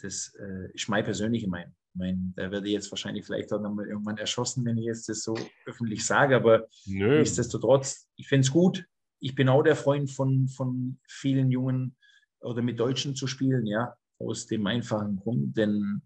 [0.00, 1.74] das äh, ist meine persönliche Meinung.
[1.98, 5.08] Ich meine, da werde ich jetzt wahrscheinlich vielleicht auch nochmal irgendwann erschossen, wenn ich jetzt
[5.08, 5.36] das so
[5.66, 7.18] öffentlich sage, aber Nö.
[7.18, 8.86] nichtsdestotrotz, ich finde es gut.
[9.18, 11.96] Ich bin auch der Freund von, von vielen Jungen
[12.38, 16.00] oder mit Deutschen zu spielen, ja, aus dem einfachen Grund, denn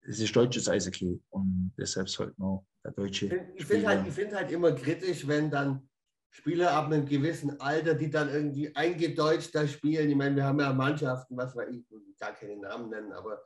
[0.00, 3.46] es ist deutsches Eishockey und deshalb sollte man der Deutsche.
[3.54, 5.88] Ich finde halt, find halt immer kritisch, wenn dann
[6.30, 10.10] Spieler ab einem gewissen Alter, die dann irgendwie eingedeutscht da spielen.
[10.10, 11.84] Ich meine, wir haben ja Mannschaften, was weiß ich,
[12.18, 13.40] gar keine Namen nennen, aber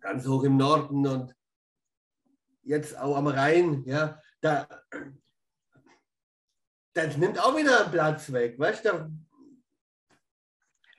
[0.00, 1.34] ganz hoch im Norden und
[2.62, 4.66] jetzt auch am Rhein, ja, da,
[6.94, 9.10] das nimmt auch wieder Platz weg, weißt du?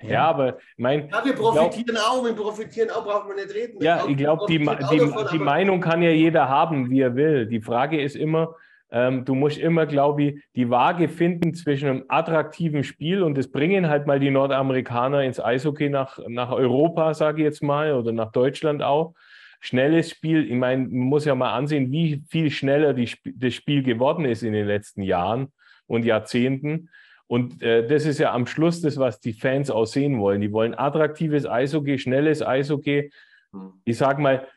[0.01, 1.07] Ja, aber mein.
[1.07, 3.81] Ja, wir profitieren glaub, auch, wir profitieren auch, braucht man nicht reden.
[3.81, 7.45] Ja, ich glaube, die, die, davon, die Meinung kann ja jeder haben, wie er will.
[7.45, 8.55] Die Frage ist immer,
[8.93, 13.47] ähm, du musst immer, glaube ich, die Waage finden zwischen einem attraktiven Spiel und das
[13.47, 18.11] bringen halt mal die Nordamerikaner ins Eishockey nach, nach Europa, sage ich jetzt mal, oder
[18.11, 19.15] nach Deutschland auch.
[19.61, 23.81] Schnelles Spiel, ich meine, man muss ja mal ansehen, wie viel schneller die, das Spiel
[23.81, 25.51] geworden ist in den letzten Jahren
[25.87, 26.89] und Jahrzehnten.
[27.25, 30.39] Und äh, das ist ja am Schluss das, was die Fans auch sehen wollen.
[30.39, 33.11] Die wollen attraktives Eishockey, schnelles Eishockey.
[33.53, 33.73] Hm.
[33.85, 34.47] Ich sage mal,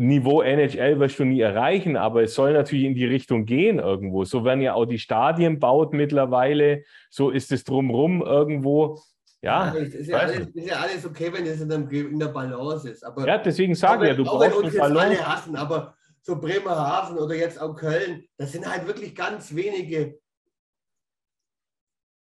[0.00, 4.24] Niveau NHL wirst du nie erreichen, aber es soll natürlich in die Richtung gehen irgendwo.
[4.24, 6.84] So werden ja auch die Stadien baut mittlerweile.
[7.10, 8.98] So ist es drumrum irgendwo.
[9.42, 12.88] Ja, ja, ist, ja alles, ist, ja alles, okay, wenn es in, in der Balance
[12.88, 13.04] ist.
[13.04, 15.00] Aber ja, deswegen sage ich ja, du brauchst eine Balance.
[15.00, 20.18] Alle hassen, aber so Bremerhaven oder jetzt auch Köln, das sind halt wirklich ganz wenige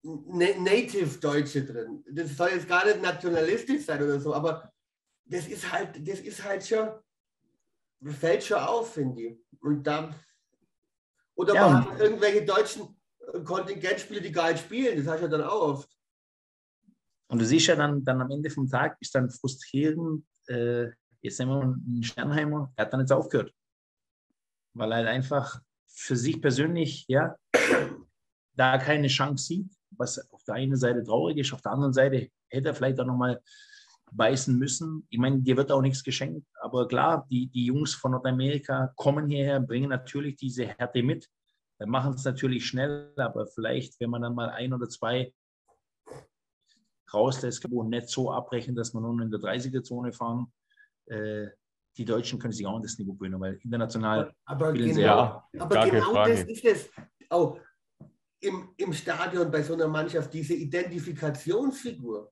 [0.02, 2.04] Native-Deutsche drin.
[2.12, 4.72] Das soll jetzt gar nicht nationalistisch sein oder so, aber
[5.26, 6.90] das ist halt, das ist halt schon
[8.04, 9.38] fällt schon auf, finde ich.
[9.62, 10.16] Und dann,
[11.36, 11.70] oder ja.
[11.70, 12.96] man hat irgendwelche deutschen
[13.34, 15.90] äh, Kontingentspiele, die gar nicht spielen, das hast du ja dann auch oft.
[17.28, 20.88] Und du siehst ja dann, dann am Ende vom Tag, ist dann frustrierend, äh,
[21.22, 23.54] jetzt nehmen wir einen Sternheimer, der hat dann jetzt aufgehört.
[24.74, 27.36] Weil er einfach für sich persönlich, ja,
[28.54, 32.30] da keine Chance sieht, was auf der einen Seite traurig ist, auf der anderen Seite
[32.50, 33.42] hätte er vielleicht auch nochmal
[34.12, 35.06] beißen müssen.
[35.10, 39.28] Ich meine, dir wird auch nichts geschenkt, aber klar, die, die Jungs von Nordamerika kommen
[39.28, 41.30] hierher, bringen natürlich diese Härte mit.
[41.78, 45.34] Wir machen es natürlich schnell, aber vielleicht, wenn man dann mal ein oder zwei
[47.14, 50.52] rauslässt und nicht so abbrechen, dass wir nur in der 30er-Zone fahren,
[51.06, 51.48] äh,
[51.98, 55.50] die Deutschen können sich auch an das Niveau gewöhnen, weil international aber genau, sie ja.
[55.58, 56.32] Aber genau Frage.
[56.32, 56.90] das ist es.
[57.30, 57.60] Auch
[58.40, 62.32] im, im Stadion bei so einer Mannschaft, diese Identifikationsfigur.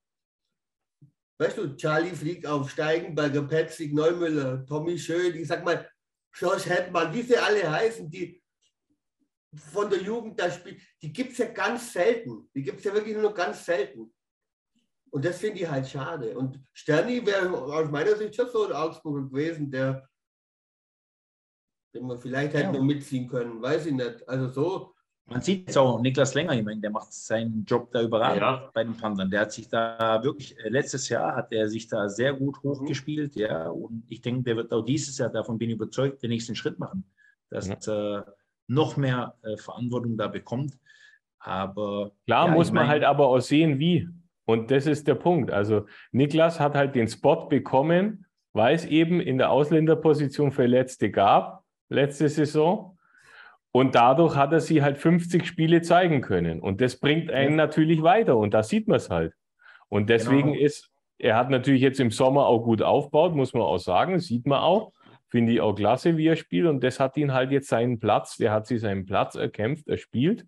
[1.40, 5.88] Weißt du, Charlie fliegt auf Steigenberger, Petzig, Neumüller, Tommy Schön, ich sag mal,
[6.34, 8.42] Josh Hetman, wie sie alle heißen, die
[9.56, 12.50] von der Jugend da spielen, die gibt es ja ganz selten.
[12.54, 14.14] Die gibt es ja wirklich nur ganz selten.
[15.10, 16.38] Und das finde ich halt schade.
[16.38, 20.08] Und Sterni wäre aus meiner Sicht schon so ein Augsburger gewesen, der,
[21.94, 22.80] den wir vielleicht hätten ja.
[22.80, 24.28] noch mitziehen können, weiß ich nicht.
[24.28, 24.96] Also so,
[25.30, 28.70] Man sieht jetzt auch Niklas Länger, ich meine, der macht seinen Job da überragend Ja.
[28.74, 29.30] bei den Panthern.
[29.30, 33.36] Der hat sich da wirklich, äh, letztes Jahr hat er sich da sehr gut hochgespielt,
[33.36, 33.68] ja.
[33.68, 36.80] Und ich denke, der wird auch dieses Jahr, davon bin ich überzeugt, den nächsten Schritt
[36.80, 37.04] machen,
[37.50, 38.22] dass äh,
[38.68, 40.78] noch mehr äh, Verantwortung da bekommt.
[41.40, 44.08] Aber Klar ja, muss man mein, halt aber auch sehen, wie.
[44.46, 45.52] Und das ist der Punkt.
[45.52, 51.66] Also Niklas hat halt den Spot bekommen, weil es eben in der Ausländerposition Verletzte gab,
[51.90, 52.97] letzte Saison.
[53.72, 56.62] Und dadurch hat er sie halt 50 Spiele zeigen können.
[56.62, 58.38] Und das bringt einen natürlich weiter.
[58.38, 59.34] Und da sieht man es halt.
[59.90, 60.66] Und deswegen Genau.
[60.66, 60.90] ist,
[61.20, 64.20] er hat natürlich jetzt im Sommer auch gut aufgebaut, muss man auch sagen.
[64.20, 64.94] Sieht man auch.
[65.30, 66.68] Finde ich auch klasse, wie er spielt.
[66.68, 69.98] Und das hat ihn halt jetzt seinen Platz, der hat sich seinen Platz erkämpft, er
[69.98, 70.46] spielt.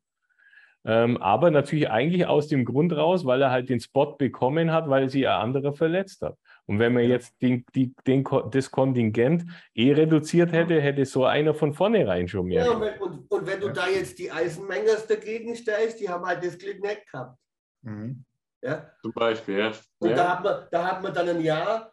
[0.85, 4.89] Ähm, aber natürlich eigentlich aus dem Grund raus, weil er halt den Spot bekommen hat,
[4.89, 6.35] weil sie ein anderer verletzt hat.
[6.69, 9.43] Und wenn man jetzt den, die, den, das Kontingent
[9.73, 12.63] eh reduziert hätte, hätte so einer von vornherein schon mehr.
[12.63, 16.23] Ja, und, wenn, und, und wenn du da jetzt die Eisenmengers dagegen stellst, die haben
[16.23, 17.39] halt das Glück nicht gehabt.
[17.81, 18.23] Mhm.
[18.61, 18.87] Ja?
[19.01, 19.71] Zum Beispiel, ja.
[19.97, 20.15] Und ja.
[20.15, 21.91] da, hat man, da hat man dann ein Jahr,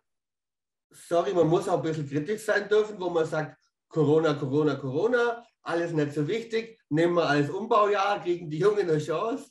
[0.91, 3.57] sorry, man muss auch ein bisschen kritisch sein dürfen, wo man sagt,
[3.89, 8.99] Corona, Corona, Corona, alles nicht so wichtig, nehmen wir als Umbaujahr gegen die Jungen eine
[8.99, 9.51] Chance.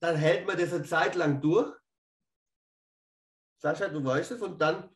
[0.00, 1.77] Dann hält man das eine Zeit lang durch.
[3.58, 4.88] Sascha, du weißt es, und dann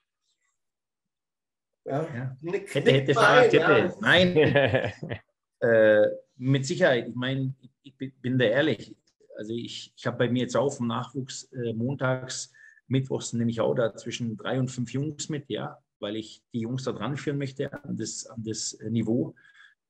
[1.84, 2.36] ja, Ja.
[2.40, 3.96] nick- Hätte, hätte, ein, Fahrradkette.
[4.00, 4.34] Nein,
[5.64, 6.08] Äh,
[6.38, 8.96] mit Sicherheit, ich meine, ich, ich bin- da ehrlich.
[9.36, 12.52] Also ich, ich habe bei mir jetzt auch vom Nachwuchs äh, montags,
[12.88, 16.60] mittwochs nehme ich auch da zwischen drei und fünf Jungs mit, ja, weil ich die
[16.60, 19.36] Jungs da dran führen möchte an das, an das äh, Niveau.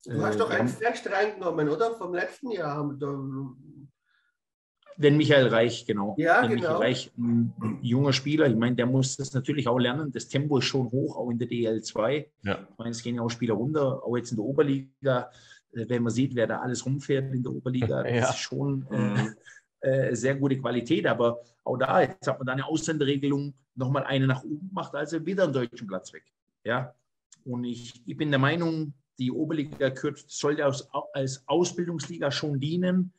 [0.05, 1.95] Du hast Äh, doch wir einen Flash reingenommen, oder?
[1.95, 2.95] Vom letzten Jahr.
[4.97, 6.14] Den Michael Reich, genau.
[6.18, 6.61] Ja, den genau.
[6.62, 8.47] Michael Reich, ein, junger Spieler.
[8.47, 10.12] Ich meine, der muss das natürlich auch lernen.
[10.12, 12.26] Das Tempo ist schon hoch, auch in der DL2.
[12.43, 12.66] Ja.
[12.70, 15.30] Ich meine, es gehen ja auch Spieler runter, auch jetzt in der Oberliga.
[15.72, 18.30] Äh, Wenn man sieht, wer da alles rumfährt in der Oberliga, das Ja.
[18.30, 18.86] ist schon
[19.82, 21.07] äh, äh, sehr gute Qualität.
[21.07, 25.24] Aber auch da, jetzt hat man da eine Ausländerregelung, nochmal eine nach oben gemacht, also
[25.24, 26.24] wieder einen deutschen Platz weg.
[26.64, 26.95] Ja.
[27.45, 29.93] Und ich, ich bin der Meinung, die Oberliga
[30.26, 33.12] sollte als Ausbildungsliga schon dienen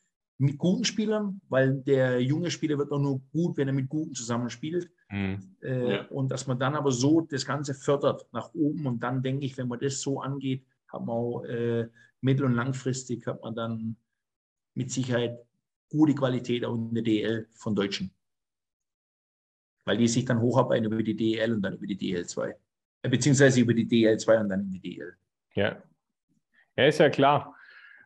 [0.43, 4.13] mit guten Spielern, weil der junge Spieler wird auch nur gut, wenn er mit guten
[4.13, 4.91] zusammenspielt.
[5.07, 5.55] Hm.
[5.61, 6.05] Äh, Ja.
[6.07, 8.85] Und dass man dann aber so das Ganze fördert nach oben.
[8.85, 11.87] Und dann denke ich, wenn man das so angeht, hat man auch äh,
[12.19, 13.95] mittel- und langfristig hat man dann
[14.75, 15.39] mit Sicherheit
[15.89, 18.11] gute Qualität auch in der DL von Deutschen.
[19.85, 22.53] Weil die sich dann hocharbeiten über die DL und dann über die DL2.
[23.01, 25.15] Äh, beziehungsweise über die DL2 und dann in die DL.
[25.55, 25.81] Ja.
[26.75, 27.55] ja, ist ja klar,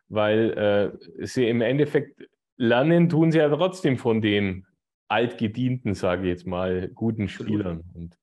[0.08, 4.66] weil äh, sie im Endeffekt lernen, tun sie ja trotzdem von den
[5.08, 7.28] altgedienten, sage ich jetzt mal, guten.
[7.28, 7.84] Spielern.
[7.94, 8.18] Und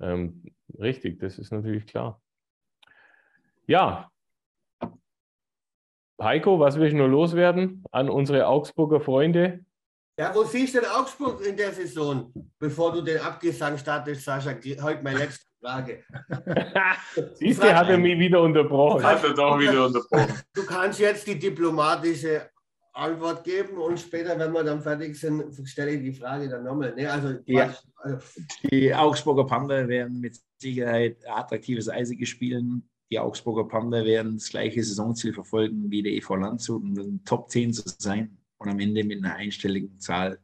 [0.00, 0.44] ähm,
[0.78, 2.20] richtig, das ist natürlich klar.
[3.66, 4.10] Ja.
[6.20, 9.64] Heiko, was willst du nur loswerden an unsere Augsburger Freunde?
[10.18, 12.32] Ja, wo siehst du denn Augsburg in der Saison?
[12.58, 14.50] Bevor du den Abgesang startest, Sascha,
[14.82, 16.02] heute meine letzte Frage.
[17.34, 19.02] Siehst du, hat er mich wieder unterbrochen.
[19.04, 20.34] Hat er doch wieder unterbrochen.
[20.52, 22.50] Du kannst jetzt die diplomatische
[22.92, 26.92] Antwort geben und später, wenn wir dann fertig sind, stelle ich die Frage dann nochmal.
[26.94, 27.74] Nee, also, Ja.
[27.96, 28.18] also,
[28.70, 32.88] Die Augsburger Panther werden mit Sicherheit attraktives Eisige spielen.
[33.10, 37.24] Die Augsburger Panther werden das gleiche Saisonziel verfolgen wie der EV Landshut, um in den
[37.24, 40.38] Top 10 zu sein und am Ende mit einer einstelligen Zahl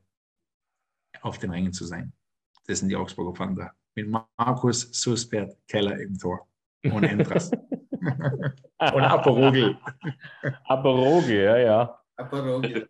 [1.20, 2.12] auf den Rängen zu sein.
[2.66, 3.72] Das sind die Augsburger Panther.
[3.98, 6.46] Mit Markus Suspert Keller im Tor
[6.84, 7.50] und Entras.
[8.00, 9.76] und Aperogel.
[10.66, 12.00] Aperoge, ja, ja.
[12.14, 12.88] Apparoge.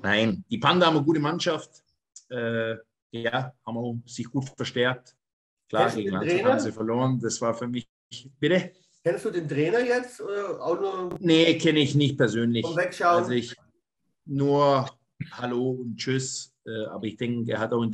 [0.00, 1.82] Nein, die Panther haben eine gute Mannschaft.
[2.28, 2.74] Äh,
[3.12, 5.16] ja, haben auch sich gut verstärkt.
[5.70, 6.50] Klar, Kennst gegen den Trainer?
[6.50, 7.18] haben sie verloren.
[7.18, 7.88] Das war für mich.
[8.38, 8.72] Bitte?
[9.02, 12.66] Kennst du den Trainer jetzt oder auch nur Nee, kenne ich nicht persönlich.
[12.66, 13.22] vom Wegschauen?
[13.22, 13.56] Also ich
[14.26, 14.86] nur
[15.30, 16.54] Hallo und Tschüss.
[16.66, 17.90] Äh, aber ich denke, er hat auch in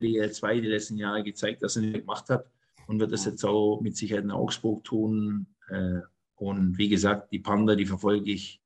[0.00, 2.46] der DL2 die letzten Jahre gezeigt, dass er nicht gemacht hat
[2.86, 5.46] und wird das jetzt auch mit Sicherheit in Augsburg tun.
[5.68, 6.00] Äh,
[6.36, 8.60] und wie gesagt, die Panda, die verfolge ich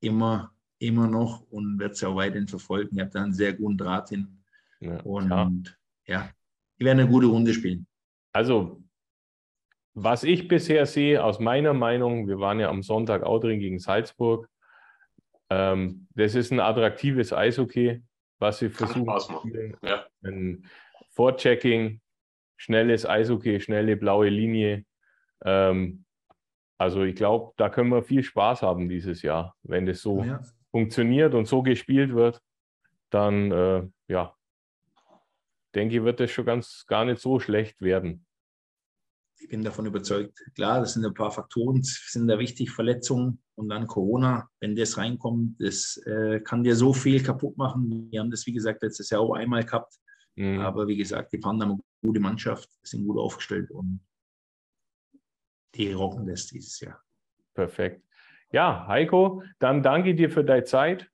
[0.00, 2.96] immer, immer noch und werde sie auch weiterhin verfolgen.
[2.96, 4.38] Ich habe da einen sehr guten Draht hin.
[4.80, 5.52] ja Und klar.
[6.06, 6.30] ja,
[6.78, 7.86] die werden eine gute Runde spielen.
[8.32, 8.82] Also,
[9.94, 13.80] was ich bisher sehe, aus meiner Meinung, wir waren ja am Sonntag auch drin gegen
[13.80, 14.48] Salzburg.
[15.50, 18.02] Ähm, das ist ein attraktives Eishockey,
[18.38, 19.76] was sie Kann versuchen.
[19.82, 20.06] Ja.
[20.22, 20.64] Ein
[21.10, 22.00] Vorchecking,
[22.56, 24.84] schnelles Eishockey, schnelle blaue Linie.
[25.44, 26.04] Ähm,
[26.78, 30.40] also ich glaube, da können wir viel Spaß haben dieses Jahr, wenn das so Ja.
[30.70, 32.40] funktioniert und so gespielt wird.
[33.10, 34.36] Dann äh, ja,
[35.74, 38.26] denke ich, wird das schon ganz gar nicht so schlecht werden.
[39.40, 43.68] Ich bin davon überzeugt, klar, das sind ein paar Faktoren, sind da wichtig, Verletzungen und
[43.68, 48.08] dann Corona, wenn das reinkommt, das äh, kann dir so viel kaputt machen.
[48.10, 49.94] Wir haben das, wie gesagt, letztes Jahr auch einmal gehabt.
[50.36, 50.60] Mhm.
[50.60, 54.00] Aber wie gesagt, die Panda haben eine gute Mannschaft, sind gut aufgestellt und
[55.74, 57.00] die rocken das dieses Jahr.
[57.54, 58.04] Perfekt.
[58.50, 61.10] Ja, Heiko, dann danke dir für deine Zeit.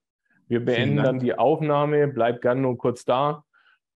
[0.46, 2.06] Wir beenden dann die Aufnahme.
[2.08, 3.44] Bleib gerne nur kurz da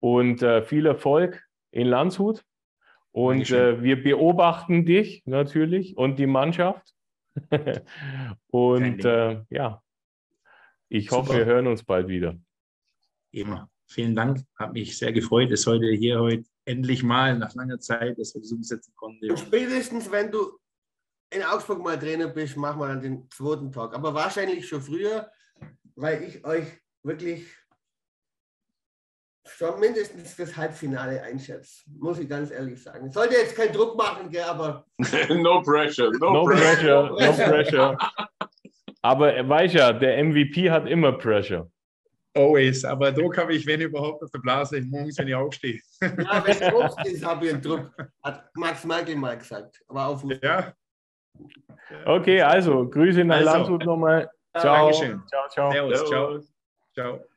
[0.01, 2.45] und äh, viel Erfolg in Landshut.
[3.13, 6.95] Und äh, wir beobachten dich natürlich und die Mannschaft.
[8.49, 9.83] und äh, ja,
[10.89, 11.39] ich hoffe, Super.
[11.39, 12.37] wir hören uns bald wieder.
[13.31, 13.71] Immer.
[13.87, 14.41] Vielen Dank.
[14.59, 18.43] Hat mich sehr gefreut, dass heute hier heute endlich mal nach langer Zeit, dass wir
[18.43, 19.35] das umsetzen konnten.
[19.37, 20.59] Spätestens, wenn du
[21.31, 23.95] in Augsburg mal Trainer bist, machen wir dann den zweiten Tag.
[23.95, 25.31] Aber wahrscheinlich schon früher,
[25.95, 26.67] weil ich euch
[27.03, 27.47] wirklich
[29.57, 33.07] schon mindestens das Halbfinale einschätze, muss ich ganz ehrlich sagen.
[33.07, 34.87] Ich sollte jetzt keinen Druck machen, aber.
[35.29, 37.99] no pressure, no, no pressure, no pressure.
[39.03, 41.71] aber er weiß ja, der MVP hat immer Pressure.
[42.35, 45.81] Always, aber Druck habe ich, wenn überhaupt, auf der Blase, morgens, wenn ich aufstehe.
[46.01, 47.91] ja, wenn du aufstehst, habe ich einen Druck,
[48.23, 49.83] hat Max Merkel mal gesagt.
[49.89, 50.73] Aber auf ja.
[52.05, 54.31] Okay, also Grüße nach also, Landshut nochmal.
[54.57, 54.91] Ciao.
[54.91, 55.23] Dankeschön.
[55.29, 55.73] Ciao, ciao.
[55.73, 56.41] Servus, ciao.
[56.95, 57.28] Ciao.